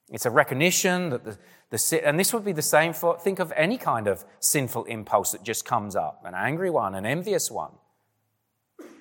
It's 0.10 0.26
a 0.26 0.30
recognition 0.30 1.10
that 1.10 1.24
the, 1.24 1.38
the, 1.70 2.08
and 2.08 2.20
this 2.20 2.34
would 2.34 2.44
be 2.44 2.52
the 2.52 2.62
same 2.62 2.94
for, 2.94 3.18
think 3.18 3.40
of 3.40 3.54
any 3.56 3.78
kind 3.78 4.08
of 4.08 4.26
sinful 4.40 4.86
impulse 4.86 5.32
that 5.32 5.44
just 5.44 5.66
comes 5.66 5.96
up 5.96 6.24
an 6.26 6.34
angry 6.36 6.70
one, 6.70 6.96
an 6.96 7.06
envious 7.06 7.50
one. 7.50 7.72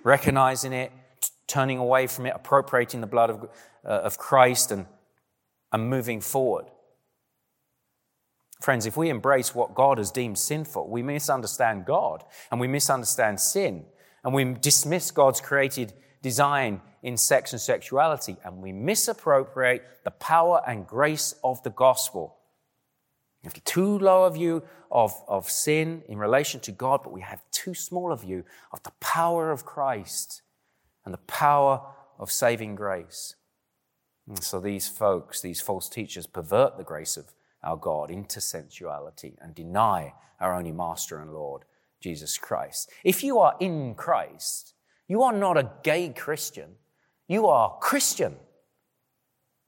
Recognizing 0.05 0.73
it, 0.73 0.92
turning 1.46 1.79
away 1.79 2.07
from 2.07 2.27
it, 2.27 2.33
appropriating 2.35 3.01
the 3.01 3.07
blood 3.07 3.31
of, 3.31 3.49
uh, 3.85 3.88
of 3.88 4.18
Christ, 4.18 4.70
and, 4.70 4.87
and 5.73 5.90
moving 5.90 6.20
forward. 6.20 6.66
Friends, 8.61 8.87
if 8.87 8.96
we 8.96 9.09
embrace 9.09 9.55
what 9.55 9.75
God 9.75 9.99
has 9.99 10.11
deemed 10.11 10.38
sinful, 10.38 10.88
we 10.88 11.03
misunderstand 11.03 11.87
God 11.87 12.25
and 12.51 12.61
we 12.61 12.68
misunderstand 12.68 13.40
sin 13.40 13.87
and 14.23 14.35
we 14.35 14.44
dismiss 14.44 15.11
God's 15.11 15.40
created 15.40 15.94
design 16.22 16.80
in 17.02 17.16
sex 17.16 17.52
and 17.52 17.61
sexuality 17.61 18.37
and 18.44 18.59
we 18.62 18.72
misappropriate 18.72 19.83
the 20.04 20.11
power 20.11 20.61
and 20.66 20.87
grace 20.87 21.35
of 21.42 21.62
the 21.62 21.70
gospel 21.70 22.37
we 23.42 23.48
have 23.48 23.64
too 23.64 23.98
low 23.98 24.24
a 24.24 24.30
view 24.30 24.62
of, 24.90 25.14
of 25.26 25.50
sin 25.50 26.02
in 26.09 26.18
relation 26.18 26.61
to 26.61 26.72
God, 26.72 27.00
but 27.02 27.12
we 27.12 27.22
have 27.22 27.42
too 27.50 27.74
small 27.74 28.12
a 28.12 28.16
view 28.16 28.44
of 28.72 28.83
the 28.83 28.92
power 29.00 29.50
of 29.50 29.64
Christ 29.64 30.42
and 31.04 31.14
the 31.14 31.18
power 31.18 31.80
of 32.18 32.30
saving 32.30 32.74
grace. 32.74 33.37
And 34.28 34.42
so 34.42 34.61
these 34.61 34.88
folks, 34.88 35.40
these 35.40 35.61
false 35.61 35.88
teachers, 35.88 36.26
pervert 36.26 36.76
the 36.76 36.85
grace 36.85 37.16
of 37.16 37.33
our 37.62 37.76
God 37.76 38.11
into 38.11 38.40
sensuality 38.40 39.37
and 39.40 39.54
deny 39.54 40.14
our 40.38 40.54
only 40.54 40.72
Master 40.72 41.20
and 41.20 41.33
Lord, 41.33 41.62
Jesus 42.00 42.37
Christ. 42.37 42.90
If 43.04 43.24
you 43.24 43.38
are 43.38 43.56
in 43.59 43.94
Christ, 43.94 44.74
you 45.11 45.25
are 45.25 45.33
not 45.33 45.59
a 45.59 45.68
gay 45.83 46.11
Christian. 46.16 46.70
You 47.27 47.49
are 47.49 47.77
Christian. 47.81 48.37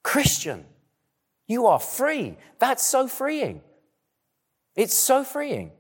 Christian. 0.05 0.65
You 1.49 1.67
are 1.67 1.81
free. 1.81 2.37
That's 2.61 2.87
so 2.87 3.09
freeing. 3.09 3.61
It's 4.77 4.95
so 4.95 5.25
freeing. 5.25 5.73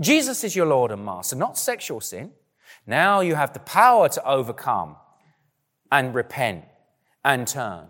Jesus 0.00 0.44
is 0.44 0.56
your 0.56 0.64
Lord 0.64 0.92
and 0.92 1.04
Master, 1.04 1.36
not 1.36 1.58
sexual 1.58 2.00
sin. 2.00 2.32
Now 2.86 3.20
you 3.20 3.34
have 3.34 3.52
the 3.52 3.60
power 3.60 4.08
to 4.08 4.26
overcome 4.26 4.96
and 5.92 6.14
repent 6.14 6.64
and 7.22 7.46
turn 7.46 7.88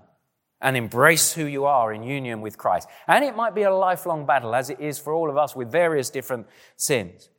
and 0.60 0.76
embrace 0.76 1.34
who 1.34 1.44
you 1.44 1.66
are 1.66 1.92
in 1.92 2.02
union 2.02 2.40
with 2.40 2.58
Christ. 2.58 2.88
And 3.06 3.24
it 3.24 3.36
might 3.36 3.54
be 3.54 3.62
a 3.62 3.72
lifelong 3.72 4.26
battle, 4.26 4.56
as 4.56 4.70
it 4.70 4.80
is 4.80 4.98
for 4.98 5.12
all 5.12 5.30
of 5.30 5.36
us 5.36 5.54
with 5.54 5.70
various 5.70 6.10
different 6.10 6.48
sins. 6.76 7.30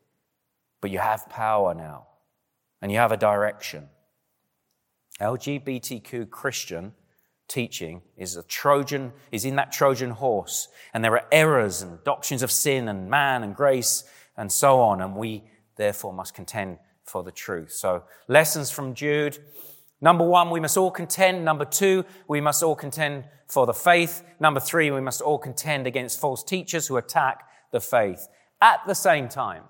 But 0.79 0.89
you 0.89 0.99
have 0.99 1.27
power 1.27 1.73
now 1.73 2.07
and 2.85 2.91
you 2.91 2.99
have 2.99 3.11
a 3.11 3.17
direction. 3.17 3.89
LGBTQ 5.19 6.29
Christian 6.29 6.93
teaching 7.47 8.03
is 8.15 8.37
a 8.37 8.43
Trojan, 8.43 9.11
is 9.31 9.43
in 9.43 9.55
that 9.55 9.71
Trojan 9.71 10.11
horse. 10.11 10.67
And 10.93 11.03
there 11.03 11.13
are 11.13 11.25
errors 11.31 11.81
and 11.81 11.97
doctrines 12.03 12.43
of 12.43 12.51
sin 12.51 12.87
and 12.87 13.09
man 13.09 13.41
and 13.41 13.55
grace 13.55 14.03
and 14.37 14.51
so 14.51 14.81
on. 14.81 15.01
And 15.01 15.15
we 15.15 15.45
therefore 15.77 16.13
must 16.13 16.35
contend 16.35 16.77
for 17.05 17.23
the 17.23 17.31
truth. 17.31 17.71
So 17.71 18.03
lessons 18.27 18.69
from 18.69 18.93
Jude. 18.93 19.39
Number 19.99 20.23
one, 20.23 20.51
we 20.51 20.59
must 20.59 20.77
all 20.77 20.91
contend. 20.91 21.43
Number 21.43 21.65
two, 21.65 22.05
we 22.27 22.39
must 22.39 22.61
all 22.61 22.75
contend 22.75 23.23
for 23.47 23.65
the 23.65 23.73
faith. 23.73 24.21
Number 24.39 24.59
three, 24.59 24.91
we 24.91 25.01
must 25.01 25.23
all 25.23 25.39
contend 25.39 25.87
against 25.87 26.19
false 26.19 26.43
teachers 26.43 26.85
who 26.85 26.97
attack 26.97 27.49
the 27.71 27.81
faith. 27.81 28.27
At 28.61 28.81
the 28.85 28.93
same 28.93 29.27
time, 29.27 29.63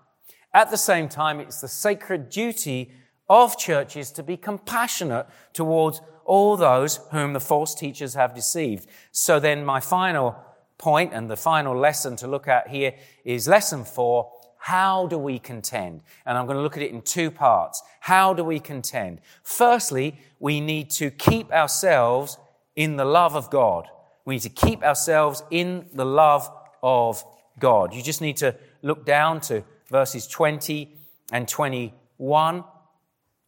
at 0.54 0.70
the 0.70 0.78
same 0.78 1.08
time, 1.08 1.40
it's 1.40 1.62
the 1.62 1.70
sacred 1.70 2.30
duty 2.30 2.92
of 3.30 3.58
churches 3.58 4.12
to 4.12 4.24
be 4.24 4.38
compassionate 4.38 5.28
towards 5.54 6.02
all 6.26 6.58
those 6.58 7.00
whom 7.12 7.34
the 7.34 7.40
false 7.40 7.76
teachers 7.76 8.14
have 8.14 8.34
deceived. 8.34 8.88
So 9.12 9.40
then 9.40 9.64
my 9.66 9.80
final 9.80 10.36
point 10.78 11.14
and 11.14 11.30
the 11.30 11.38
final 11.38 11.78
lesson 11.78 12.16
to 12.18 12.28
look 12.28 12.48
at 12.48 12.68
here 12.68 12.94
is 13.24 13.48
lesson 13.48 13.84
four. 13.86 14.32
How 14.58 15.06
do 15.06 15.18
we 15.18 15.38
contend? 15.38 16.02
And 16.26 16.38
I'm 16.38 16.46
going 16.48 16.58
to 16.58 16.64
look 16.64 16.76
at 16.76 16.82
it 16.82 16.92
in 16.92 17.04
two 17.04 17.30
parts. 17.30 17.84
How 18.00 18.34
do 18.34 18.44
we 18.44 18.60
contend? 18.60 19.22
Firstly, 19.44 20.20
we 20.40 20.60
need 20.60 20.90
to 20.92 21.12
keep 21.12 21.52
ourselves 21.52 22.38
in 22.76 22.96
the 22.98 23.06
love 23.06 23.36
of 23.36 23.52
God. 23.52 23.88
We 24.26 24.36
need 24.36 24.42
to 24.42 24.50
keep 24.50 24.84
ourselves 24.84 25.44
in 25.52 25.86
the 25.94 26.06
love 26.06 26.50
of 26.82 27.24
God. 27.60 27.94
You 27.94 28.02
just 28.02 28.22
need 28.22 28.38
to 28.38 28.56
look 28.82 29.06
down 29.06 29.40
to 29.42 29.64
verses 29.90 30.26
20 30.28 30.98
and 31.32 31.48
21. 31.48 32.64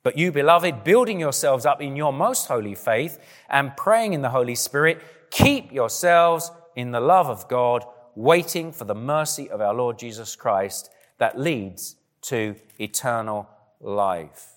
But 0.08 0.18
you, 0.18 0.32
beloved, 0.32 0.86
building 0.86 1.20
yourselves 1.20 1.66
up 1.66 1.82
in 1.82 1.98
your 1.98 2.14
most 2.14 2.48
holy 2.48 2.76
faith 2.76 3.20
and 3.50 3.76
praying 3.76 4.14
in 4.14 4.22
the 4.22 4.30
Holy 4.30 4.56
Spirit, 4.56 5.02
keep 5.32 5.74
yourselves 5.74 6.50
in 6.78 6.92
the 6.92 7.02
love 7.02 7.28
of 7.28 7.50
God 7.50 7.84
waiting 8.16 8.72
for 8.72 8.86
the 8.86 8.96
mercy 8.96 9.50
of 9.50 9.60
our 9.60 9.74
Lord 9.74 10.00
Jesus 10.00 10.34
Christ 10.38 10.90
that 11.18 11.38
leads 11.38 11.98
to 12.22 12.56
eternal 12.80 13.50
life. 13.82 14.54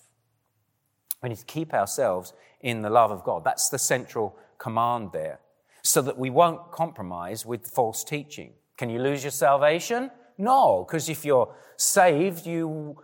We 1.21 1.27
need 1.27 1.39
to 1.39 1.45
keep 1.45 1.73
ourselves 1.73 2.31
in 2.61 2.81
the 2.81 2.89
love 2.89 3.11
of 3.11 3.25
God. 3.25 3.43
That's 3.43 3.67
the 3.67 3.77
central 3.77 4.37
command 4.57 5.09
there, 5.11 5.41
so 5.83 6.01
that 6.01 6.17
we 6.17 6.29
won't 6.29 6.71
compromise 6.71 7.45
with 7.45 7.67
false 7.67 8.05
teaching. 8.05 8.53
Can 8.77 8.89
you 8.89 8.99
lose 9.01 9.21
your 9.21 9.31
salvation? 9.31 10.11
No, 10.37 10.85
because 10.87 11.09
if 11.09 11.25
you're 11.25 11.53
saved, 11.75 12.45
you 12.45 12.95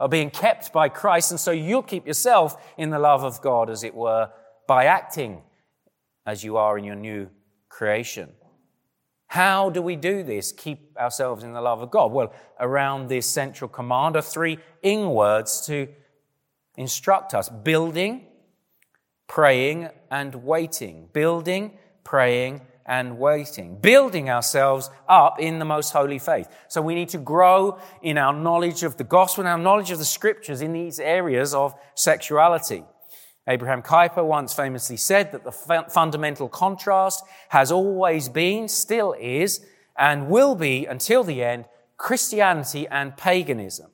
are 0.00 0.08
being 0.08 0.30
kept 0.30 0.72
by 0.72 0.88
Christ, 0.88 1.30
and 1.30 1.40
so 1.40 1.50
you'll 1.50 1.82
keep 1.82 2.06
yourself 2.06 2.56
in 2.76 2.90
the 2.90 2.98
love 2.98 3.24
of 3.24 3.40
God, 3.40 3.68
as 3.68 3.82
it 3.82 3.94
were, 3.94 4.30
by 4.66 4.84
acting 4.84 5.42
as 6.24 6.44
you 6.44 6.56
are 6.56 6.78
in 6.78 6.84
your 6.84 6.94
new 6.94 7.28
creation. 7.68 8.30
How 9.28 9.70
do 9.70 9.82
we 9.82 9.96
do 9.96 10.22
this? 10.22 10.52
Keep 10.52 10.96
ourselves 10.96 11.44
in 11.44 11.52
the 11.52 11.60
love 11.60 11.82
of 11.82 11.90
God? 11.90 12.12
Well, 12.12 12.32
around 12.58 13.08
this 13.08 13.26
central 13.26 13.68
command 13.68 14.16
are 14.16 14.22
three 14.22 14.58
ing 14.82 15.10
words 15.10 15.66
to 15.66 15.88
instruct 16.76 17.34
us 17.34 17.48
building, 17.48 18.26
praying, 19.26 19.90
and 20.10 20.34
waiting. 20.44 21.08
Building, 21.12 21.76
praying, 22.04 22.62
and 22.88 23.18
waiting. 23.18 23.76
Building 23.76 24.30
ourselves 24.30 24.90
up 25.08 25.38
in 25.38 25.58
the 25.58 25.64
most 25.64 25.92
holy 25.92 26.18
faith. 26.18 26.48
So 26.68 26.80
we 26.80 26.94
need 26.94 27.10
to 27.10 27.18
grow 27.18 27.78
in 28.02 28.18
our 28.18 28.32
knowledge 28.32 28.82
of 28.82 28.96
the 28.96 29.04
gospel 29.04 29.42
and 29.42 29.48
our 29.48 29.58
knowledge 29.58 29.90
of 29.90 29.98
the 29.98 30.04
scriptures 30.04 30.62
in 30.62 30.72
these 30.72 30.98
areas 30.98 31.54
of 31.54 31.74
sexuality. 31.94 32.82
Abraham 33.46 33.82
Kuyper 33.82 34.24
once 34.24 34.52
famously 34.52 34.96
said 34.96 35.32
that 35.32 35.44
the 35.44 35.52
fundamental 35.52 36.48
contrast 36.48 37.22
has 37.50 37.70
always 37.70 38.28
been, 38.28 38.68
still 38.68 39.14
is, 39.18 39.64
and 39.96 40.28
will 40.28 40.54
be 40.54 40.86
until 40.86 41.22
the 41.24 41.42
end 41.42 41.66
Christianity 41.96 42.86
and 42.88 43.16
paganism. 43.16 43.90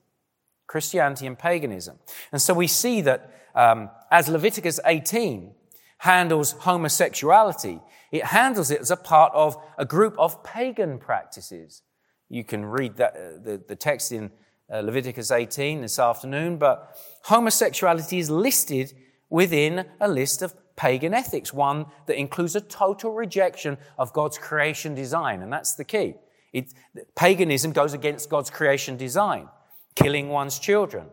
Christianity 0.66 1.26
and 1.26 1.38
paganism. 1.38 1.98
And 2.32 2.40
so 2.40 2.54
we 2.54 2.66
see 2.66 3.00
that 3.02 3.32
um, 3.54 3.90
as 4.10 4.28
Leviticus 4.28 4.80
18 4.84 5.52
handles 5.98 6.52
homosexuality, 6.52 7.80
it 8.14 8.26
handles 8.26 8.70
it 8.70 8.80
as 8.80 8.92
a 8.92 8.96
part 8.96 9.32
of 9.34 9.60
a 9.76 9.84
group 9.84 10.16
of 10.20 10.44
pagan 10.44 10.98
practices. 10.98 11.82
You 12.28 12.44
can 12.44 12.64
read 12.64 12.94
that, 12.98 13.16
uh, 13.16 13.42
the, 13.42 13.60
the 13.66 13.74
text 13.74 14.12
in 14.12 14.30
uh, 14.72 14.82
Leviticus 14.82 15.32
18 15.32 15.80
this 15.80 15.98
afternoon, 15.98 16.56
but 16.56 16.96
homosexuality 17.24 18.20
is 18.20 18.30
listed 18.30 18.92
within 19.30 19.86
a 20.00 20.06
list 20.06 20.42
of 20.42 20.54
pagan 20.76 21.12
ethics, 21.12 21.52
one 21.52 21.86
that 22.06 22.16
includes 22.16 22.54
a 22.54 22.60
total 22.60 23.12
rejection 23.14 23.76
of 23.98 24.12
God's 24.12 24.38
creation 24.38 24.94
design. 24.94 25.42
And 25.42 25.52
that's 25.52 25.74
the 25.74 25.84
key. 25.84 26.14
It, 26.52 26.72
paganism 27.16 27.72
goes 27.72 27.94
against 27.94 28.30
God's 28.30 28.48
creation 28.48 28.96
design, 28.96 29.48
killing 29.96 30.28
one's 30.28 30.60
children 30.60 31.08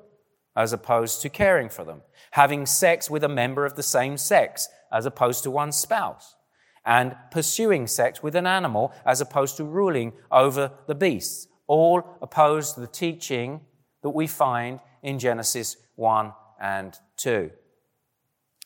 as 0.55 0.71
opposed 0.71 1.23
to 1.23 1.29
caring 1.29 1.69
for 1.69 1.83
them, 1.83 2.03
having 2.31 2.67
sex 2.67 3.09
with 3.09 3.23
a 3.23 3.29
member 3.29 3.65
of 3.65 3.75
the 3.75 3.81
same 3.81 4.17
sex 4.17 4.69
as 4.91 5.07
opposed 5.07 5.41
to 5.41 5.49
one's 5.49 5.77
spouse, 5.77 6.35
and 6.85 7.15
pursuing 7.31 7.87
sex 7.87 8.23
with 8.23 8.35
an 8.35 8.47
animal 8.47 8.93
as 9.05 9.21
opposed 9.21 9.57
to 9.57 9.63
ruling 9.63 10.13
over 10.31 10.71
the 10.87 10.95
beasts, 10.95 11.47
all 11.67 12.03
opposed 12.21 12.75
to 12.75 12.81
the 12.81 12.87
teaching 12.87 13.61
that 14.01 14.09
we 14.09 14.27
find 14.27 14.79
in 15.03 15.19
Genesis 15.19 15.77
1 15.95 16.33
and 16.59 16.97
2. 17.17 17.51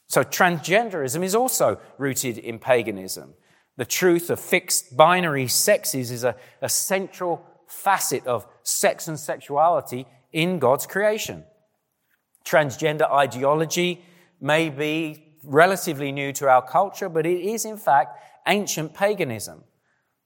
So 0.07 0.23
transgenderism 0.23 1.23
is 1.23 1.35
also 1.35 1.79
rooted 1.97 2.37
in 2.37 2.59
paganism. 2.59 3.33
The 3.77 3.85
truth 3.85 4.29
of 4.29 4.39
fixed 4.39 4.95
binary 4.95 5.47
sexes 5.47 6.11
is 6.11 6.23
a, 6.23 6.35
a 6.61 6.69
central 6.69 7.45
facet 7.67 8.25
of 8.25 8.45
sex 8.63 9.07
and 9.07 9.19
sexuality 9.19 10.05
in 10.31 10.59
God's 10.59 10.85
creation. 10.85 11.43
Transgender 12.45 13.11
ideology 13.11 14.03
may 14.39 14.69
be 14.69 15.24
relatively 15.45 16.11
new 16.11 16.31
to 16.33 16.49
our 16.49 16.61
culture, 16.61 17.09
but 17.09 17.25
it 17.25 17.39
is 17.41 17.65
in 17.65 17.77
fact 17.77 18.19
ancient 18.47 18.93
paganism. 18.93 19.63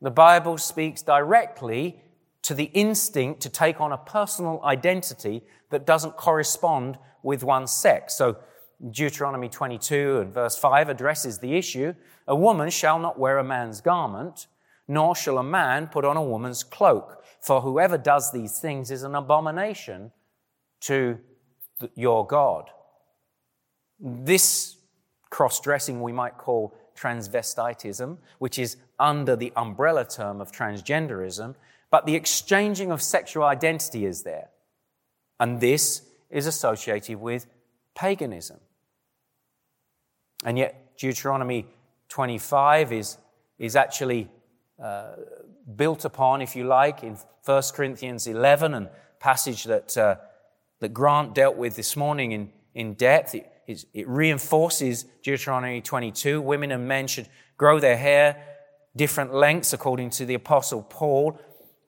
The 0.01 0.11
Bible 0.11 0.57
speaks 0.57 1.01
directly 1.01 2.01
to 2.43 2.53
the 2.53 2.65
instinct 2.65 3.41
to 3.41 3.49
take 3.49 3.81
on 3.81 3.91
a 3.91 3.97
personal 3.97 4.61
identity 4.63 5.43
that 5.69 5.85
doesn't 5.85 6.17
correspond 6.17 6.97
with 7.21 7.43
one's 7.43 7.71
sex. 7.71 8.15
So 8.15 8.37
Deuteronomy 8.91 9.49
22 9.49 10.19
and 10.21 10.33
verse 10.33 10.57
5 10.57 10.89
addresses 10.89 11.39
the 11.39 11.55
issue. 11.55 11.93
A 12.27 12.35
woman 12.35 12.69
shall 12.69 12.97
not 12.97 13.19
wear 13.19 13.37
a 13.37 13.43
man's 13.43 13.81
garment, 13.81 14.47
nor 14.87 15.15
shall 15.15 15.37
a 15.37 15.43
man 15.43 15.87
put 15.87 16.05
on 16.05 16.15
a 16.15 16.23
woman's 16.23 16.63
cloak. 16.63 17.23
For 17.41 17.61
whoever 17.61 17.97
does 17.97 18.31
these 18.31 18.59
things 18.59 18.89
is 18.89 19.03
an 19.03 19.15
abomination 19.15 20.11
to 20.81 21.19
your 21.95 22.25
God. 22.25 22.69
This 23.99 24.78
cross 25.29 25.59
dressing 25.59 26.01
we 26.01 26.11
might 26.11 26.37
call 26.37 26.73
transvestitism, 26.97 28.17
which 28.39 28.59
is 28.59 28.77
under 28.97 29.35
the 29.35 29.53
umbrella 29.55 30.05
term 30.05 30.41
of 30.41 30.51
transgenderism, 30.51 31.55
but 31.91 32.05
the 32.05 32.15
exchanging 32.15 32.91
of 32.91 33.01
sexual 33.01 33.43
identity 33.43 34.05
is 34.05 34.23
there. 34.23 34.49
And 35.39 35.59
this 35.59 36.03
is 36.29 36.45
associated 36.45 37.19
with 37.19 37.47
paganism. 37.95 38.59
And 40.43 40.57
yet, 40.57 40.97
Deuteronomy 40.97 41.65
25 42.09 42.93
is, 42.93 43.17
is 43.57 43.75
actually 43.75 44.29
uh, 44.81 45.15
built 45.75 46.05
upon, 46.05 46.41
if 46.41 46.55
you 46.55 46.65
like, 46.65 47.03
in 47.03 47.17
1 47.45 47.63
Corinthians 47.73 48.27
11, 48.27 48.73
and 48.73 48.89
passage 49.19 49.65
that, 49.65 49.97
uh, 49.97 50.15
that 50.79 50.93
Grant 50.93 51.33
dealt 51.35 51.57
with 51.57 51.75
this 51.75 51.95
morning 51.95 52.31
in, 52.31 52.51
in 52.73 52.93
depth. 52.93 53.35
It, 53.35 53.48
it 53.93 54.07
reinforces 54.07 55.05
Deuteronomy 55.23 55.81
22. 55.81 56.41
Women 56.41 56.71
and 56.71 56.87
men 56.87 57.07
should 57.07 57.27
grow 57.57 57.79
their 57.79 57.97
hair 57.97 58.43
different 58.95 59.33
lengths, 59.33 59.73
according 59.73 60.09
to 60.11 60.25
the 60.25 60.33
Apostle 60.33 60.83
Paul. 60.83 61.39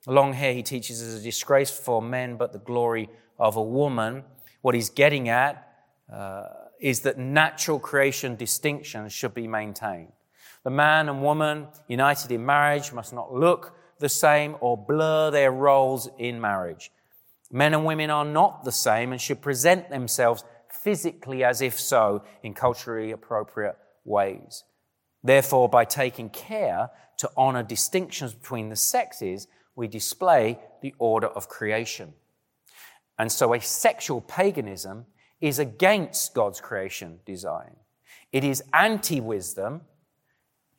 Long 0.07 0.33
hair, 0.33 0.53
he 0.53 0.63
teaches, 0.63 1.01
is 1.01 1.19
a 1.19 1.23
disgrace 1.23 1.71
for 1.71 2.01
men, 2.01 2.37
but 2.37 2.53
the 2.53 2.59
glory 2.59 3.09
of 3.37 3.55
a 3.55 3.63
woman. 3.63 4.23
What 4.61 4.75
he's 4.75 4.89
getting 4.89 5.29
at 5.29 5.67
uh, 6.11 6.45
is 6.79 7.01
that 7.01 7.17
natural 7.17 7.79
creation 7.79 8.35
distinctions 8.35 9.13
should 9.13 9.33
be 9.33 9.47
maintained. 9.47 10.11
The 10.63 10.69
man 10.69 11.09
and 11.09 11.21
woman 11.21 11.67
united 11.87 12.31
in 12.31 12.45
marriage 12.45 12.93
must 12.93 13.13
not 13.13 13.33
look 13.33 13.75
the 13.99 14.09
same 14.09 14.55
or 14.61 14.77
blur 14.77 15.31
their 15.31 15.51
roles 15.51 16.09
in 16.17 16.39
marriage. 16.39 16.91
Men 17.51 17.73
and 17.73 17.85
women 17.85 18.09
are 18.09 18.25
not 18.25 18.63
the 18.63 18.71
same 18.71 19.11
and 19.11 19.19
should 19.19 19.41
present 19.41 19.89
themselves 19.89 20.43
physically 20.73 21.43
as 21.43 21.61
if 21.61 21.79
so 21.79 22.23
in 22.43 22.53
culturally 22.53 23.11
appropriate 23.11 23.77
ways. 24.05 24.63
Therefore, 25.23 25.69
by 25.69 25.85
taking 25.85 26.29
care 26.29 26.89
to 27.17 27.29
honor 27.37 27.63
distinctions 27.63 28.33
between 28.33 28.69
the 28.69 28.75
sexes, 28.75 29.47
we 29.75 29.87
display 29.87 30.59
the 30.81 30.93
order 30.97 31.27
of 31.27 31.47
creation. 31.47 32.13
And 33.19 33.31
so, 33.31 33.53
a 33.53 33.61
sexual 33.61 34.21
paganism 34.21 35.05
is 35.39 35.59
against 35.59 36.33
God's 36.33 36.59
creation 36.59 37.19
design. 37.25 37.75
It 38.31 38.43
is 38.43 38.63
anti 38.73 39.19
wisdom. 39.19 39.81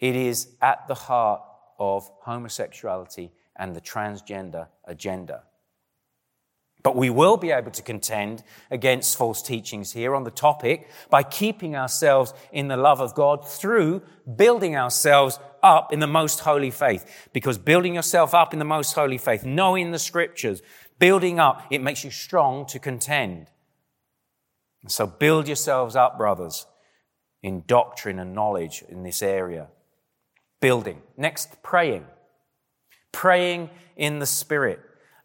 It 0.01 0.17
is 0.17 0.49
at 0.61 0.89
the 0.89 0.95
heart 0.95 1.43
of 1.79 2.11
homosexuality 2.23 3.33
and 3.57 3.77
the 3.77 3.81
transgender 3.81 4.69
agenda. 4.85 5.45
But 6.83 6.97
we 6.97 7.11
will 7.11 7.37
be 7.37 7.51
able 7.53 7.71
to 7.71 7.83
contend 7.83 8.43
against 8.71 9.17
false 9.17 9.41
teachings 9.41 9.93
here 9.93 10.15
on 10.15 10.25
the 10.25 10.31
topic 10.31 10.91
by 11.11 11.23
keeping 11.23 11.77
ourselves 11.77 12.35
in 12.51 12.69
the 12.69 12.77
love 12.77 13.01
of 13.01 13.15
God 13.15 13.47
through 13.49 14.03
building 14.37 14.77
ourselves 14.77 15.39
up 15.63 15.93
in 15.93 16.01
the 16.01 16.09
most 16.09 16.41
holy 16.41 16.71
faith. 16.71 17.29
Because 17.33 17.57
building 17.57 17.95
yourself 17.95 18.35
up 18.35 18.53
in 18.53 18.59
the 18.59 18.65
most 18.65 18.95
holy 18.95 19.19
faith, 19.19 19.45
knowing 19.45 19.93
the 19.93 19.99
scriptures, 19.99 20.61
building 20.99 21.39
up, 21.39 21.63
it 21.71 21.81
makes 21.81 22.03
you 22.03 22.11
strong 22.11 22.67
to 22.67 22.81
contend. 22.81 23.47
So 24.89 25.07
build 25.07 25.47
yourselves 25.47 25.95
up, 25.95 26.19
brothers, 26.19 26.67
in 27.43 27.63
doctrine 27.67 28.19
and 28.19 28.35
knowledge 28.35 28.83
in 28.89 29.05
this 29.05 29.23
area. 29.23 29.69
Building. 30.61 31.03
Next, 31.17 31.63
praying. 31.63 32.07
Praying 33.13 33.71
in 33.97 34.19
the 34.19 34.27
Spirit. 34.27 34.81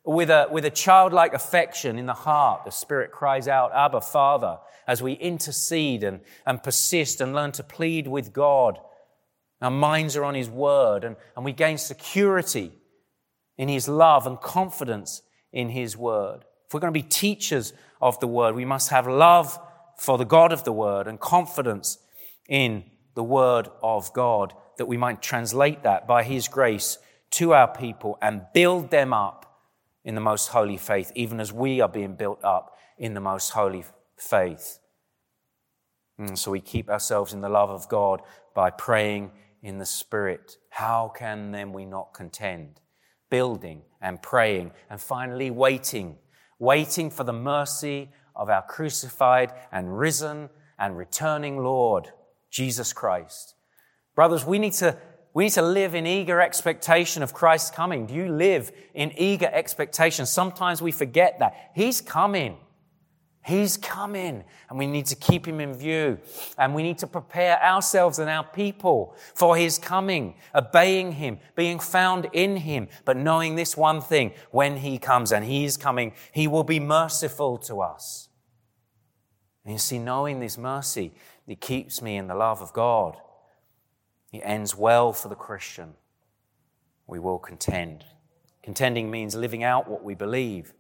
With 0.08 0.30
a, 0.30 0.48
with 0.50 0.66
a 0.66 0.70
childlike 0.70 1.34
affection 1.34 2.00
in 2.00 2.06
the 2.06 2.14
heart, 2.14 2.64
the 2.66 2.72
Spirit 2.72 3.12
cries 3.12 3.48
out, 3.48 3.74
Abba, 3.76 4.02
Father, 4.02 4.58
as 4.88 5.04
we 5.04 5.14
intercede 5.14 6.04
and, 6.04 6.22
and 6.46 6.64
persist 6.64 7.22
and 7.22 7.36
learn 7.36 7.52
to 7.54 7.64
plead 7.64 8.08
with 8.08 8.32
God. 8.34 8.80
Our 9.62 9.70
minds 9.70 10.16
are 10.16 10.24
on 10.24 10.34
His 10.34 10.50
Word 10.50 11.04
and, 11.04 11.18
and 11.36 11.44
we 11.44 11.52
gain 11.52 11.78
security 11.78 12.72
in 13.58 13.68
His 13.68 13.88
love 13.88 14.26
and 14.26 14.40
confidence 14.40 15.22
in 15.52 15.70
His 15.70 15.98
Word. 15.98 16.46
If 16.66 16.74
we're 16.74 16.80
going 16.80 16.94
to 16.94 17.00
be 17.00 17.08
teachers 17.08 17.74
of 18.02 18.20
the 18.20 18.28
word. 18.28 18.56
We 18.56 18.66
must 18.66 18.90
have 18.90 19.08
love 19.08 19.60
for 19.98 20.18
the 20.18 20.26
God 20.26 20.52
of 20.52 20.64
the 20.64 20.72
word 20.72 21.08
and 21.08 21.20
confidence 21.20 21.98
in 22.48 22.84
the 23.16 23.24
word 23.24 23.70
of 23.82 24.14
God 24.14 24.54
that 24.78 24.86
we 24.86 24.98
might 24.98 25.22
translate 25.22 25.84
that 25.84 26.08
by 26.08 26.24
his 26.24 26.48
grace 26.48 27.00
to 27.32 27.54
our 27.54 27.68
people 27.68 28.18
and 28.22 28.46
build 28.54 28.92
them 28.92 29.12
up 29.12 29.47
in 30.08 30.16
the 30.16 30.22
most 30.22 30.48
holy 30.48 30.78
faith, 30.78 31.12
even 31.16 31.42
as 31.42 31.52
we 31.52 31.82
are 31.82 31.90
being 31.90 32.16
built 32.16 32.42
up 32.42 32.78
in 32.98 33.14
the 33.14 33.20
most 33.20 33.50
holy 33.50 33.84
faith. 34.16 34.80
And 36.18 36.40
so 36.40 36.50
we 36.50 36.62
keep 36.62 36.90
ourselves 36.90 37.34
in 37.34 37.42
the 37.42 37.50
love 37.50 37.70
of 37.70 37.90
God 37.90 38.22
by 38.56 38.70
praying 38.70 39.32
in 39.62 39.80
the 39.80 39.86
Spirit. 39.86 40.56
How 40.70 41.12
can 41.14 41.52
then 41.52 41.74
we 41.74 41.84
not 41.84 42.14
contend? 42.14 42.80
Building 43.30 43.82
and 44.02 44.22
praying 44.22 44.72
and 44.90 45.02
finally 45.02 45.52
waiting, 45.52 46.20
waiting 46.58 47.10
for 47.10 47.26
the 47.26 47.34
mercy 47.34 48.10
of 48.34 48.50
our 48.50 48.62
crucified 48.62 49.52
and 49.74 50.00
risen 50.00 50.50
and 50.80 50.98
returning 50.98 51.58
Lord, 51.58 52.08
Jesus 52.50 52.94
Christ. 52.94 53.56
Brothers, 54.16 54.46
we 54.46 54.58
need 54.58 54.74
to 54.74 54.98
we 55.38 55.44
need 55.44 55.54
to 55.54 55.62
live 55.62 55.94
in 55.94 56.08
eager 56.08 56.42
expectation 56.42 57.22
of 57.22 57.32
Christ's 57.32 57.70
coming. 57.70 58.08
Do 58.08 58.16
you 58.16 58.28
live 58.28 58.72
in 58.96 59.14
eager 59.20 59.48
expectation? 59.54 60.26
Sometimes 60.26 60.82
we 60.82 60.92
forget 60.92 61.38
that. 61.38 61.74
He's 61.76 62.02
coming. 62.02 62.58
He's 63.46 63.78
coming 63.78 64.44
and 64.68 64.80
we 64.80 64.88
need 64.88 65.06
to 65.06 65.16
keep 65.16 65.48
him 65.48 65.60
in 65.60 65.76
view 65.76 66.18
and 66.58 66.74
we 66.74 66.82
need 66.82 66.98
to 66.98 67.06
prepare 67.06 67.64
ourselves 67.64 68.18
and 68.18 68.32
our 68.32 68.46
people 68.46 69.16
for 69.36 69.56
his 69.56 69.78
coming, 69.78 70.34
obeying 70.56 71.12
him, 71.12 71.38
being 71.56 71.78
found 71.78 72.28
in 72.34 72.58
him, 72.58 72.88
but 73.06 73.16
knowing 73.16 73.54
this 73.54 73.78
one 73.78 74.02
thing, 74.02 74.32
when 74.50 74.78
he 74.78 74.98
comes 74.98 75.32
and 75.32 75.46
he 75.46 75.66
is 75.66 75.78
coming, 75.78 76.14
he 76.32 76.48
will 76.48 76.64
be 76.64 76.80
merciful 76.80 77.60
to 77.60 77.82
us. 77.82 78.30
And 79.64 79.74
you 79.74 79.78
see, 79.78 80.00
knowing 80.00 80.40
this 80.40 80.58
mercy, 80.58 81.14
it 81.46 81.62
keeps 81.62 82.02
me 82.02 82.18
in 82.18 82.26
the 82.26 82.34
love 82.34 82.60
of 82.60 82.74
God. 82.74 83.18
Ends 84.44 84.76
well 84.76 85.14
for 85.14 85.30
the 85.30 85.36
Christian. 85.36 85.94
We 87.08 87.20
will 87.20 87.40
contend. 87.40 88.06
Contending 88.64 89.10
means 89.10 89.36
living 89.36 89.64
out 89.64 89.90
what 89.90 90.04
we 90.04 90.14
believe. 90.14 90.74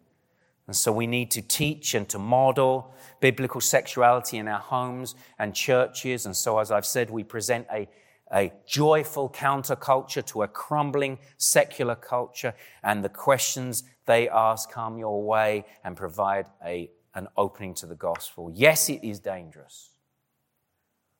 And 0.67 0.75
so 0.75 0.91
we 0.91 1.07
need 1.07 1.31
to 1.31 1.41
teach 1.41 1.93
and 1.93 2.07
to 2.09 2.19
model 2.19 2.93
biblical 3.21 3.61
sexuality 3.61 4.37
in 4.37 4.49
our 4.49 4.59
homes 4.59 5.15
and 5.39 5.55
churches. 5.55 6.25
And 6.25 6.35
so, 6.35 6.59
as 6.59 6.71
I've 6.71 6.85
said, 6.85 7.09
we 7.09 7.23
present 7.23 7.65
a, 7.71 7.87
a 8.33 8.51
joyful 8.67 9.29
counterculture 9.29 10.25
to 10.25 10.43
a 10.43 10.47
crumbling 10.49 11.19
secular 11.37 11.95
culture. 11.95 12.53
And 12.83 13.01
the 13.01 13.09
questions 13.09 13.83
they 14.05 14.27
ask 14.27 14.69
come 14.69 14.97
your 14.97 15.23
way 15.23 15.65
and 15.85 15.95
provide 15.95 16.47
a, 16.65 16.91
an 17.15 17.29
opening 17.37 17.73
to 17.75 17.85
the 17.85 17.95
gospel. 17.95 18.51
Yes, 18.53 18.89
it 18.89 18.99
is 19.01 19.21
dangerous. 19.21 19.91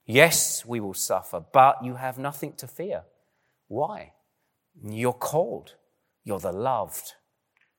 Yes, 0.08 0.66
we 0.66 0.80
will 0.80 0.96
suffer, 0.96 1.44
but 1.54 1.84
you 1.84 1.96
have 1.96 2.18
nothing 2.18 2.54
to 2.54 2.68
fear. 2.68 3.04
Why? 3.68 4.14
You're 4.84 5.14
called. 5.14 5.76
You're 6.24 6.40
the 6.40 6.52
loved. 6.52 7.14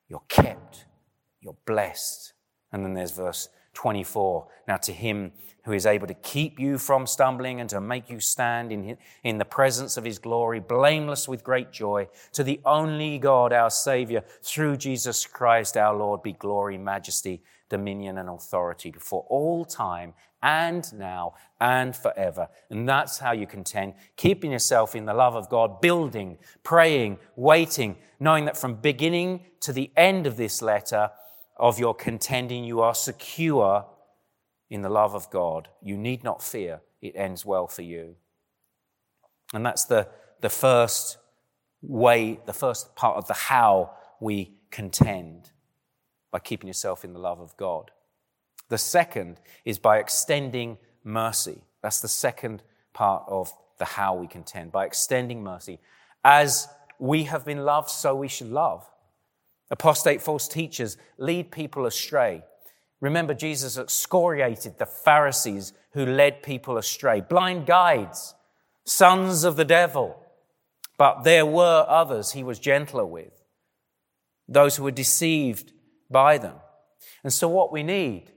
You're 0.08 0.22
kept 0.28 0.84
you're 1.40 1.56
blessed. 1.66 2.32
And 2.72 2.84
then 2.84 2.94
there's 2.94 3.12
verse 3.12 3.48
24. 3.74 4.46
Now, 4.66 4.76
to 4.78 4.92
him 4.92 5.32
who 5.64 5.72
is 5.72 5.86
able 5.86 6.06
to 6.06 6.14
keep 6.14 6.58
you 6.58 6.78
from 6.78 7.06
stumbling 7.06 7.60
and 7.60 7.70
to 7.70 7.80
make 7.80 8.10
you 8.10 8.20
stand 8.20 8.72
in, 8.72 8.96
in 9.22 9.38
the 9.38 9.44
presence 9.44 9.96
of 9.96 10.04
his 10.04 10.18
glory, 10.18 10.60
blameless 10.60 11.28
with 11.28 11.44
great 11.44 11.72
joy, 11.72 12.08
to 12.32 12.42
the 12.42 12.60
only 12.64 13.18
God, 13.18 13.52
our 13.52 13.70
Savior, 13.70 14.24
through 14.42 14.76
Jesus 14.78 15.26
Christ 15.26 15.76
our 15.76 15.94
Lord, 15.94 16.22
be 16.22 16.32
glory, 16.32 16.78
majesty, 16.78 17.42
dominion, 17.68 18.18
and 18.18 18.28
authority 18.28 18.90
before 18.90 19.26
all 19.28 19.64
time 19.64 20.14
and 20.42 20.92
now 20.92 21.34
and 21.60 21.94
forever. 21.94 22.48
And 22.70 22.88
that's 22.88 23.18
how 23.18 23.32
you 23.32 23.46
contend, 23.46 23.94
keeping 24.16 24.52
yourself 24.52 24.94
in 24.94 25.04
the 25.04 25.14
love 25.14 25.34
of 25.34 25.48
God, 25.48 25.80
building, 25.80 26.38
praying, 26.62 27.18
waiting, 27.36 27.96
knowing 28.20 28.44
that 28.44 28.56
from 28.56 28.74
beginning 28.76 29.40
to 29.60 29.72
the 29.72 29.90
end 29.96 30.26
of 30.26 30.36
this 30.36 30.62
letter, 30.62 31.10
of 31.58 31.78
your 31.78 31.94
contending, 31.94 32.64
you 32.64 32.80
are 32.80 32.94
secure 32.94 33.84
in 34.70 34.82
the 34.82 34.88
love 34.88 35.14
of 35.14 35.28
God. 35.30 35.68
You 35.82 35.96
need 35.96 36.22
not 36.22 36.42
fear, 36.42 36.80
it 37.02 37.14
ends 37.16 37.44
well 37.44 37.66
for 37.66 37.82
you. 37.82 38.16
And 39.52 39.64
that's 39.64 39.84
the, 39.84 40.08
the 40.40 40.50
first 40.50 41.18
way, 41.82 42.38
the 42.46 42.52
first 42.52 42.94
part 42.94 43.16
of 43.16 43.26
the 43.26 43.34
how 43.34 43.92
we 44.20 44.54
contend 44.70 45.50
by 46.30 46.38
keeping 46.38 46.68
yourself 46.68 47.04
in 47.04 47.12
the 47.12 47.18
love 47.18 47.40
of 47.40 47.56
God. 47.56 47.90
The 48.68 48.78
second 48.78 49.40
is 49.64 49.78
by 49.78 49.98
extending 49.98 50.78
mercy. 51.04 51.62
That's 51.82 52.00
the 52.00 52.08
second 52.08 52.62
part 52.92 53.24
of 53.28 53.52
the 53.78 53.84
how 53.84 54.14
we 54.14 54.26
contend, 54.26 54.72
by 54.72 54.86
extending 54.86 55.42
mercy. 55.42 55.78
As 56.24 56.68
we 56.98 57.24
have 57.24 57.44
been 57.44 57.64
loved, 57.64 57.90
so 57.90 58.14
we 58.14 58.28
should 58.28 58.50
love. 58.50 58.86
Apostate 59.70 60.20
false 60.20 60.48
teachers 60.48 60.96
lead 61.16 61.50
people 61.50 61.86
astray. 61.86 62.42
Remember, 63.00 63.34
Jesus 63.34 63.78
excoriated 63.78 64.78
the 64.78 64.86
Pharisees 64.86 65.72
who 65.92 66.04
led 66.04 66.42
people 66.42 66.76
astray, 66.76 67.20
blind 67.20 67.66
guides, 67.66 68.34
sons 68.84 69.44
of 69.44 69.56
the 69.56 69.64
devil. 69.64 70.20
But 70.96 71.22
there 71.22 71.46
were 71.46 71.86
others 71.88 72.32
he 72.32 72.42
was 72.42 72.58
gentler 72.58 73.06
with, 73.06 73.32
those 74.48 74.76
who 74.76 74.82
were 74.82 74.90
deceived 74.90 75.72
by 76.10 76.38
them. 76.38 76.56
And 77.22 77.32
so, 77.32 77.48
what 77.48 77.70
we 77.70 77.84
need 77.84 78.32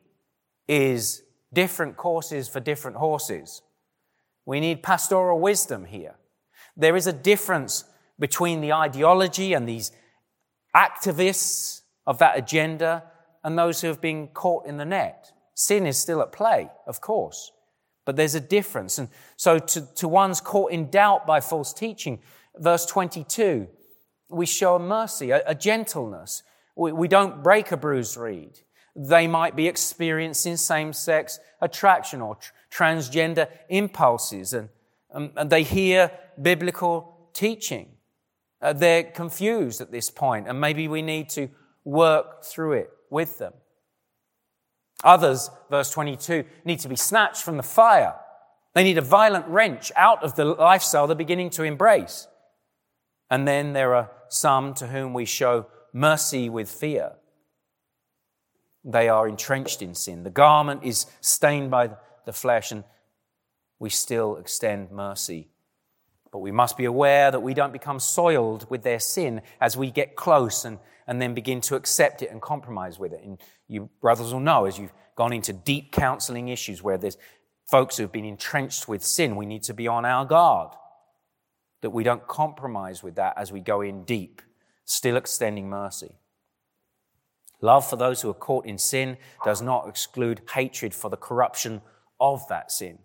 is 0.72 1.24
different 1.52 1.98
courses 1.98 2.48
for 2.48 2.62
different 2.62 2.96
horses. 2.96 3.62
We 4.46 4.62
need 4.62 4.82
pastoral 4.82 5.38
wisdom 5.38 5.84
here. 5.84 6.16
There 6.78 6.96
is 6.96 7.08
a 7.08 7.14
difference 7.14 7.84
between 8.18 8.62
the 8.62 8.72
ideology 8.72 9.52
and 9.52 9.68
these 9.68 9.92
activists 10.74 11.82
of 12.08 12.20
that 12.20 12.38
agenda 12.38 13.04
and 13.44 13.58
those 13.58 13.82
who 13.82 13.88
have 13.88 14.00
been 14.00 14.30
caught 14.30 14.66
in 14.66 14.78
the 14.78 14.86
net. 14.86 15.34
Sin 15.56 15.86
is 15.86 15.98
still 15.98 16.22
at 16.22 16.32
play, 16.32 16.70
of 16.88 17.02
course, 17.02 17.52
but 18.06 18.16
there's 18.16 18.36
a 18.36 18.40
difference. 18.40 18.98
And 18.98 19.10
so 19.36 19.60
to, 19.60 19.82
to 19.96 20.08
ones 20.08 20.40
caught 20.40 20.72
in 20.72 20.90
doubt 20.90 21.28
by 21.28 21.42
false 21.42 21.74
teaching, 21.74 22.20
verse 22.56 22.86
22, 22.86 23.68
we 24.30 24.46
show 24.46 24.76
a 24.76 24.80
mercy, 24.80 25.32
a, 25.32 25.44
a 25.46 25.54
gentleness. 25.54 26.44
We, 26.78 26.94
we 26.94 27.10
don't 27.10 27.44
break 27.44 27.74
a 27.74 27.78
bruised 27.78 28.16
reed. 28.16 28.62
They 28.96 29.28
might 29.28 29.56
be 29.56 29.68
experiencing 29.68 30.58
same 30.58 30.94
sex 30.94 31.40
attraction 31.62 32.22
or 32.22 32.36
tr- 32.36 32.52
transgender 32.72 33.48
impulses, 33.70 34.54
and, 34.54 34.70
um, 35.14 35.32
and 35.38 35.50
they 35.50 35.64
hear 35.64 36.12
biblical 36.42 37.30
teaching. 37.34 37.90
Uh, 38.62 38.74
they're 38.74 39.04
confused 39.04 39.82
at 39.82 39.92
this 39.92 40.10
point, 40.10 40.48
and 40.48 40.60
maybe 40.60 40.88
we 40.88 41.02
need 41.02 41.30
to 41.30 41.50
work 41.84 42.44
through 42.44 42.74
it 42.74 42.90
with 43.10 43.38
them. 43.38 43.54
Others, 45.04 45.50
verse 45.70 45.92
22, 45.92 46.44
need 46.64 46.80
to 46.80 46.90
be 46.90 46.96
snatched 46.96 47.44
from 47.44 47.58
the 47.58 47.64
fire. 47.64 48.16
They 48.74 48.84
need 48.84 48.98
a 48.98 49.02
violent 49.02 49.48
wrench 49.48 49.92
out 49.96 50.24
of 50.24 50.36
the 50.36 50.46
lifestyle 50.46 51.08
they're 51.08 51.16
beginning 51.16 51.50
to 51.52 51.64
embrace. 51.64 52.28
And 53.30 53.48
then 53.48 53.74
there 53.74 53.96
are 53.96 54.12
some 54.30 54.74
to 54.76 54.88
whom 54.88 55.14
we 55.14 55.26
show 55.26 55.68
mercy 55.94 56.50
with 56.50 56.70
fear. 56.70 57.14
They 58.84 59.10
are 59.10 59.28
entrenched 59.28 59.82
in 59.82 59.94
sin. 59.94 60.24
The 60.24 60.30
garment 60.30 60.84
is 60.84 61.06
stained 61.22 61.72
by 61.72 61.92
the 62.26 62.34
flesh, 62.34 62.72
and 62.72 62.84
we 63.80 63.90
still 63.90 64.38
extend 64.38 64.92
mercy 64.92 65.52
but 66.32 66.40
we 66.40 66.52
must 66.52 66.78
be 66.78 66.86
aware 66.86 67.30
that 67.30 67.42
we 67.42 67.54
don't 67.54 67.74
become 67.74 68.00
soiled 68.00 68.70
with 68.70 68.84
their 68.84 69.00
sin 69.00 69.42
as 69.60 69.76
we 69.76 69.92
get 69.92 70.16
close 70.16 70.64
and, 70.64 70.80
and 71.06 71.22
then 71.22 71.34
begin 71.34 71.60
to 71.62 71.76
accept 71.76 72.22
it 72.22 72.32
and 72.32 72.42
compromise 72.42 72.98
with 72.98 73.12
it. 73.12 73.22
And 73.24 73.38
you 73.68 73.90
brothers 74.00 74.32
will 74.32 74.40
know 74.40 74.66
as 74.66 74.80
you've 74.80 74.94
gone 75.16 75.34
into 75.34 75.52
deep 75.52 75.92
counseling 75.92 76.48
issues 76.48 76.82
where 76.82 76.98
there's 76.98 77.18
folks 77.70 77.98
who've 77.98 78.12
been 78.12 78.26
entrenched 78.26 78.88
with 78.88 79.04
sin, 79.04 79.36
we 79.36 79.46
need 79.46 79.64
to 79.64 79.74
be 79.74 79.88
on 79.88 80.06
our 80.06 80.26
guard 80.26 80.74
that 81.82 81.90
we 81.90 82.04
don't 82.04 82.28
compromise 82.28 83.04
with 83.04 83.16
that 83.16 83.34
as 83.38 83.52
we 83.52 83.60
go 83.60 83.82
in 83.82 84.04
deep, 84.04 84.42
still 84.86 85.18
extending 85.18 85.70
mercy. 85.70 86.16
Love 87.62 87.88
for 87.88 87.96
those 87.96 88.22
who 88.22 88.30
are 88.30 88.34
caught 88.34 88.66
in 88.66 88.78
sin 88.78 89.18
does 89.46 89.62
not 89.62 89.88
exclude 89.88 90.42
hatred 90.54 90.94
for 90.94 91.10
the 91.10 91.18
corruption 91.18 91.82
of 92.20 92.48
that 92.48 92.72
sin. 92.72 92.98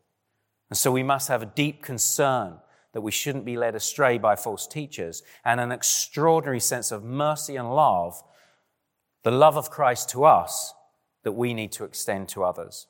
And 0.70 0.76
so 0.76 0.90
we 0.90 1.02
must 1.02 1.28
have 1.28 1.42
a 1.42 1.46
deep 1.54 1.82
concern 1.82 2.58
that 2.92 3.02
we 3.02 3.12
shouldn't 3.12 3.44
be 3.44 3.58
led 3.58 3.74
astray 3.74 4.16
by 4.16 4.34
false 4.34 4.66
teachers, 4.66 5.22
and 5.44 5.60
an 5.60 5.70
extraordinary 5.70 6.58
sense 6.58 6.90
of 6.90 7.04
mercy 7.04 7.54
and 7.56 7.70
love, 7.70 8.22
the 9.22 9.30
love 9.30 9.58
of 9.58 9.70
Christ 9.70 10.08
to 10.10 10.24
us, 10.24 10.72
that 11.22 11.32
we 11.32 11.52
need 11.52 11.72
to 11.72 11.84
extend 11.84 12.28
to 12.30 12.42
others. 12.42 12.86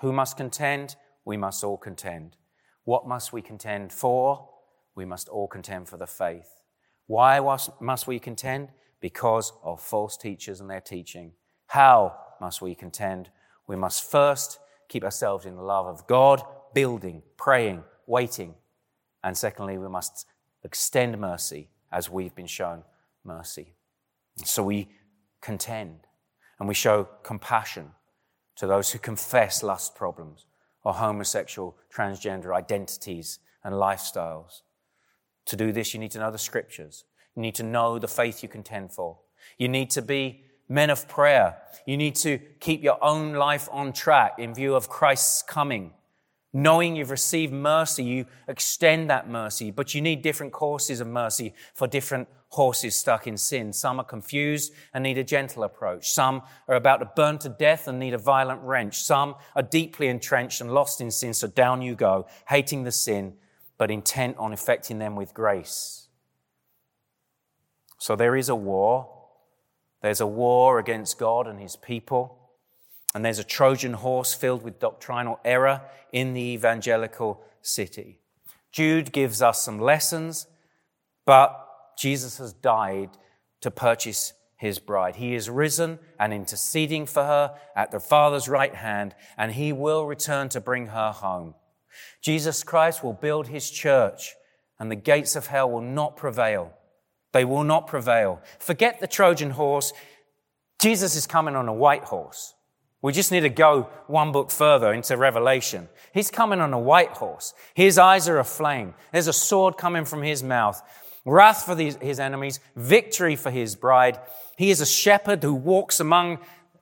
Who 0.00 0.12
must 0.12 0.36
contend? 0.36 0.94
We 1.24 1.36
must 1.36 1.64
all 1.64 1.76
contend. 1.76 2.36
What 2.84 3.08
must 3.08 3.32
we 3.32 3.42
contend 3.42 3.92
for? 3.92 4.48
We 4.94 5.04
must 5.04 5.28
all 5.28 5.48
contend 5.48 5.88
for 5.88 5.96
the 5.96 6.06
faith. 6.06 6.62
Why 7.08 7.40
must 7.80 8.06
we 8.06 8.20
contend? 8.20 8.68
Because 9.00 9.52
of 9.62 9.80
false 9.80 10.16
teachers 10.16 10.60
and 10.60 10.70
their 10.70 10.80
teaching. 10.80 11.32
How 11.66 12.16
must 12.40 12.62
we 12.62 12.74
contend? 12.74 13.30
We 13.66 13.76
must 13.76 14.10
first 14.10 14.58
keep 14.88 15.04
ourselves 15.04 15.46
in 15.46 15.56
the 15.56 15.62
love 15.62 15.86
of 15.86 16.06
God, 16.06 16.42
building, 16.74 17.22
praying, 17.36 17.82
waiting, 18.06 18.54
and 19.26 19.36
secondly, 19.36 19.76
we 19.76 19.88
must 19.88 20.24
extend 20.62 21.18
mercy 21.18 21.68
as 21.90 22.08
we've 22.08 22.34
been 22.36 22.46
shown 22.46 22.84
mercy. 23.24 23.74
So 24.44 24.62
we 24.62 24.88
contend 25.40 26.06
and 26.60 26.68
we 26.68 26.74
show 26.74 27.08
compassion 27.24 27.90
to 28.54 28.68
those 28.68 28.92
who 28.92 29.00
confess 29.00 29.64
lust 29.64 29.96
problems 29.96 30.46
or 30.84 30.94
homosexual, 30.94 31.76
transgender 31.92 32.54
identities 32.54 33.40
and 33.64 33.74
lifestyles. 33.74 34.62
To 35.46 35.56
do 35.56 35.72
this, 35.72 35.92
you 35.92 35.98
need 35.98 36.12
to 36.12 36.20
know 36.20 36.30
the 36.30 36.38
scriptures. 36.38 37.02
You 37.36 37.42
need 37.42 37.54
to 37.56 37.62
know 37.62 37.98
the 37.98 38.08
faith 38.08 38.42
you 38.42 38.48
contend 38.48 38.92
for. 38.92 39.18
You 39.58 39.68
need 39.68 39.90
to 39.90 40.02
be 40.02 40.42
men 40.68 40.90
of 40.90 41.06
prayer. 41.06 41.58
You 41.86 41.96
need 41.96 42.16
to 42.16 42.38
keep 42.60 42.82
your 42.82 43.02
own 43.04 43.34
life 43.34 43.68
on 43.70 43.92
track 43.92 44.38
in 44.38 44.54
view 44.54 44.74
of 44.74 44.88
Christ's 44.88 45.42
coming. 45.42 45.92
Knowing 46.52 46.96
you've 46.96 47.10
received 47.10 47.52
mercy, 47.52 48.02
you 48.02 48.24
extend 48.48 49.10
that 49.10 49.28
mercy, 49.28 49.70
but 49.70 49.94
you 49.94 50.00
need 50.00 50.22
different 50.22 50.52
courses 50.52 51.00
of 51.00 51.06
mercy 51.06 51.52
for 51.74 51.86
different 51.86 52.26
horses 52.48 52.94
stuck 52.94 53.26
in 53.26 53.36
sin. 53.36 53.72
Some 53.72 54.00
are 54.00 54.04
confused 54.04 54.72
and 54.94 55.02
need 55.02 55.18
a 55.18 55.24
gentle 55.24 55.64
approach. 55.64 56.08
Some 56.08 56.42
are 56.66 56.76
about 56.76 56.98
to 56.98 57.10
burn 57.14 57.38
to 57.38 57.50
death 57.50 57.86
and 57.86 57.98
need 57.98 58.14
a 58.14 58.18
violent 58.18 58.62
wrench. 58.62 59.00
Some 59.02 59.34
are 59.54 59.62
deeply 59.62 60.08
entrenched 60.08 60.62
and 60.62 60.72
lost 60.72 61.02
in 61.02 61.10
sin, 61.10 61.34
so 61.34 61.46
down 61.46 61.82
you 61.82 61.94
go, 61.94 62.26
hating 62.48 62.84
the 62.84 62.92
sin, 62.92 63.34
but 63.76 63.90
intent 63.90 64.38
on 64.38 64.54
affecting 64.54 64.98
them 64.98 65.14
with 65.14 65.34
grace. 65.34 66.05
So 68.06 68.14
there 68.14 68.36
is 68.36 68.48
a 68.48 68.54
war. 68.54 69.08
There's 70.00 70.20
a 70.20 70.28
war 70.28 70.78
against 70.78 71.18
God 71.18 71.48
and 71.48 71.58
his 71.58 71.74
people. 71.74 72.38
And 73.12 73.24
there's 73.24 73.40
a 73.40 73.44
Trojan 73.44 73.94
horse 73.94 74.32
filled 74.32 74.62
with 74.62 74.78
doctrinal 74.78 75.40
error 75.44 75.80
in 76.12 76.32
the 76.32 76.52
evangelical 76.52 77.42
city. 77.62 78.20
Jude 78.70 79.10
gives 79.10 79.42
us 79.42 79.60
some 79.60 79.80
lessons, 79.80 80.46
but 81.24 81.60
Jesus 81.98 82.38
has 82.38 82.52
died 82.52 83.10
to 83.60 83.72
purchase 83.72 84.34
his 84.56 84.78
bride. 84.78 85.16
He 85.16 85.34
is 85.34 85.50
risen 85.50 85.98
and 86.20 86.32
interceding 86.32 87.06
for 87.06 87.24
her 87.24 87.58
at 87.74 87.90
the 87.90 87.98
Father's 87.98 88.48
right 88.48 88.76
hand, 88.76 89.16
and 89.36 89.50
he 89.50 89.72
will 89.72 90.06
return 90.06 90.48
to 90.50 90.60
bring 90.60 90.86
her 90.86 91.10
home. 91.10 91.56
Jesus 92.22 92.62
Christ 92.62 93.02
will 93.02 93.14
build 93.14 93.48
his 93.48 93.68
church, 93.68 94.36
and 94.78 94.92
the 94.92 94.94
gates 94.94 95.34
of 95.34 95.48
hell 95.48 95.68
will 95.68 95.80
not 95.80 96.16
prevail. 96.16 96.72
They 97.36 97.44
will 97.44 97.64
not 97.64 97.86
prevail. 97.86 98.40
Forget 98.58 98.98
the 98.98 99.06
Trojan 99.06 99.50
horse. 99.50 99.92
Jesus 100.78 101.16
is 101.16 101.26
coming 101.26 101.54
on 101.54 101.68
a 101.68 101.72
white 101.72 102.04
horse. 102.04 102.54
We 103.02 103.12
just 103.12 103.30
need 103.30 103.40
to 103.40 103.50
go 103.50 103.90
one 104.06 104.32
book 104.32 104.50
further 104.50 104.90
into 104.94 105.18
Revelation. 105.18 105.90
He's 106.14 106.30
coming 106.30 106.60
on 106.60 106.72
a 106.72 106.78
white 106.78 107.10
horse. 107.10 107.52
His 107.74 107.98
eyes 107.98 108.26
are 108.26 108.38
aflame. 108.38 108.94
There's 109.12 109.26
a 109.26 109.34
sword 109.34 109.76
coming 109.76 110.06
from 110.06 110.22
his 110.22 110.42
mouth. 110.42 110.80
Wrath 111.26 111.66
for 111.66 111.76
his 111.76 112.18
enemies, 112.18 112.58
victory 112.74 113.36
for 113.36 113.50
his 113.50 113.76
bride. 113.76 114.18
He 114.56 114.70
is 114.70 114.80
a 114.80 114.86
shepherd 114.86 115.42
who 115.42 115.52
walks 115.52 116.00
among 116.00 116.38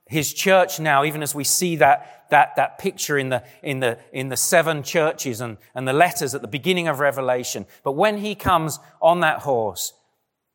his 0.07 0.33
church 0.33 0.79
now, 0.79 1.03
even 1.03 1.21
as 1.21 1.35
we 1.35 1.43
see 1.43 1.75
that, 1.75 2.27
that, 2.29 2.55
that 2.55 2.77
picture 2.77 3.17
in 3.17 3.27
the, 3.27 3.43
in, 3.61 3.81
the, 3.81 3.99
in 4.13 4.29
the 4.29 4.37
seven 4.37 4.83
churches 4.83 5.41
and, 5.41 5.57
and 5.73 5.85
the 5.85 5.91
letters 5.91 6.33
at 6.33 6.41
the 6.41 6.47
beginning 6.47 6.87
of 6.87 7.01
Revelation. 7.01 7.65
But 7.83 7.97
when 7.97 8.19
he 8.19 8.35
comes 8.35 8.79
on 9.01 9.19
that 9.19 9.39
horse, 9.39 9.91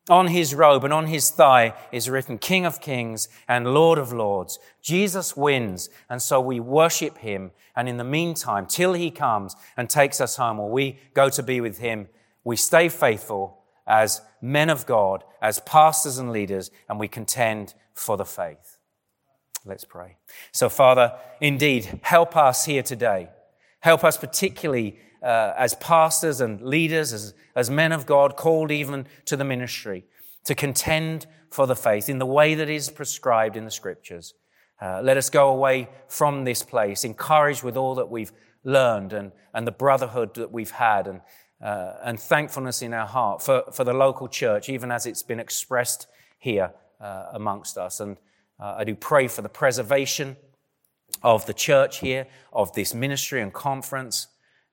on 0.09 0.29
his 0.29 0.55
robe 0.55 0.85
and 0.85 0.93
on 0.93 1.07
his 1.07 1.31
thigh 1.31 1.75
is 1.93 2.09
written 2.09 2.39
King 2.39 2.65
of 2.65 2.81
Kings 2.81 3.29
and 3.47 3.75
Lord 3.75 3.99
of 3.99 4.13
Lords. 4.13 4.59
Jesus 4.83 5.37
wins, 5.37 5.91
and 6.09 6.23
so 6.23 6.41
we 6.41 6.59
worship 6.59 7.19
him. 7.19 7.53
And 7.77 7.89
in 7.89 7.97
the 7.97 8.05
meantime, 8.05 8.67
till 8.67 8.95
he 8.95 9.11
comes 9.11 9.55
and 9.77 9.89
takes 9.89 10.21
us 10.21 10.37
home 10.37 10.59
or 10.59 10.71
we 10.71 10.99
go 11.15 11.29
to 11.31 11.43
be 11.43 11.61
with 11.61 11.79
him, 11.79 12.09
we 12.45 12.57
stay 12.57 12.89
faithful 12.89 13.59
as 13.87 14.23
men 14.41 14.71
of 14.71 14.87
God, 14.87 15.25
as 15.43 15.61
pastors 15.61 16.19
and 16.19 16.31
leaders, 16.33 16.71
and 16.89 16.99
we 16.99 17.09
contend 17.09 17.75
for 17.93 18.17
the 18.17 18.25
faith. 18.25 18.79
Let's 19.65 19.85
pray. 19.85 20.17
So, 20.53 20.69
Father, 20.69 21.19
indeed, 21.41 22.01
help 22.03 22.37
us 22.37 22.65
here 22.65 22.83
today. 22.83 23.29
Help 23.81 24.05
us 24.05 24.17
particularly 24.17 24.99
uh, 25.23 25.53
as 25.57 25.75
pastors 25.75 26.41
and 26.41 26.61
leaders, 26.63 27.13
as, 27.13 27.35
as 27.55 27.71
men 27.71 27.93
of 27.93 28.07
God, 28.07 28.37
called 28.37 28.71
even 28.71 29.07
to 29.27 29.37
the 29.37 29.45
ministry, 29.45 30.05
to 30.45 30.55
contend 30.55 31.27
for 31.51 31.67
the 31.67 31.77
faith 31.77 32.09
in 32.09 32.19
the 32.19 32.27
way 32.27 32.55
that 32.55 32.71
is 32.71 32.91
prescribed 32.91 33.57
in 33.57 33.65
the 33.65 33.71
scriptures. 33.71 34.35
Uh, 34.81 35.01
let 35.03 35.17
us 35.17 35.29
go 35.29 35.51
away 35.51 35.89
from 36.09 36.45
this 36.45 36.63
place, 36.63 37.05
encouraged 37.05 37.63
with 37.63 37.77
all 37.77 37.95
that 37.97 38.09
we've 38.09 38.33
learned 38.65 39.13
and, 39.13 39.33
and 39.53 39.67
the 39.67 39.73
brotherhood 39.73 40.35
that 40.35 40.51
we've 40.51 40.71
had 40.71 41.07
and, 41.07 41.21
uh, 41.63 41.95
and 42.03 42.19
thankfulness 42.19 42.81
in 42.81 42.95
our 42.95 43.07
heart 43.07 43.43
for, 43.43 43.65
for 43.73 43.85
the 43.85 43.93
local 43.93 44.29
church, 44.29 44.69
even 44.69 44.91
as 44.91 45.05
it's 45.05 45.23
been 45.23 45.41
expressed 45.41 46.07
here 46.39 46.73
uh, 47.01 47.27
amongst 47.35 47.77
us. 47.77 48.01
And 48.01 48.17
uh, 48.59 48.77
I 48.79 48.85
do 48.85 48.95
pray 48.95 49.29
for 49.29 49.43
the 49.43 49.49
preservation 49.49 50.37
of 51.23 51.45
the 51.45 51.55
church 51.55 51.99
here, 51.99 52.27
of 52.53 52.73
this 52.73 52.95
ministry 52.95 53.43
and 53.43 53.53
conference 53.53 54.29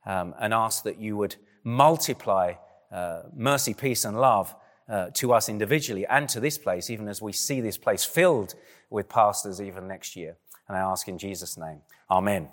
um, 0.07 0.33
and 0.39 0.53
ask 0.53 0.83
that 0.83 0.99
you 0.99 1.15
would 1.17 1.35
multiply 1.63 2.53
uh, 2.91 3.23
mercy, 3.35 3.73
peace, 3.73 4.05
and 4.05 4.19
love 4.19 4.55
uh, 4.89 5.09
to 5.13 5.33
us 5.33 5.49
individually 5.49 6.07
and 6.07 6.29
to 6.29 6.39
this 6.39 6.57
place, 6.57 6.89
even 6.89 7.07
as 7.07 7.21
we 7.21 7.33
see 7.33 7.61
this 7.61 7.77
place 7.77 8.05
filled 8.05 8.55
with 8.89 9.09
pastors 9.09 9.61
even 9.61 9.87
next 9.87 10.15
year. 10.15 10.37
And 10.67 10.77
I 10.77 10.79
ask 10.79 11.07
in 11.07 11.17
Jesus' 11.17 11.57
name, 11.57 11.81
Amen. 12.09 12.49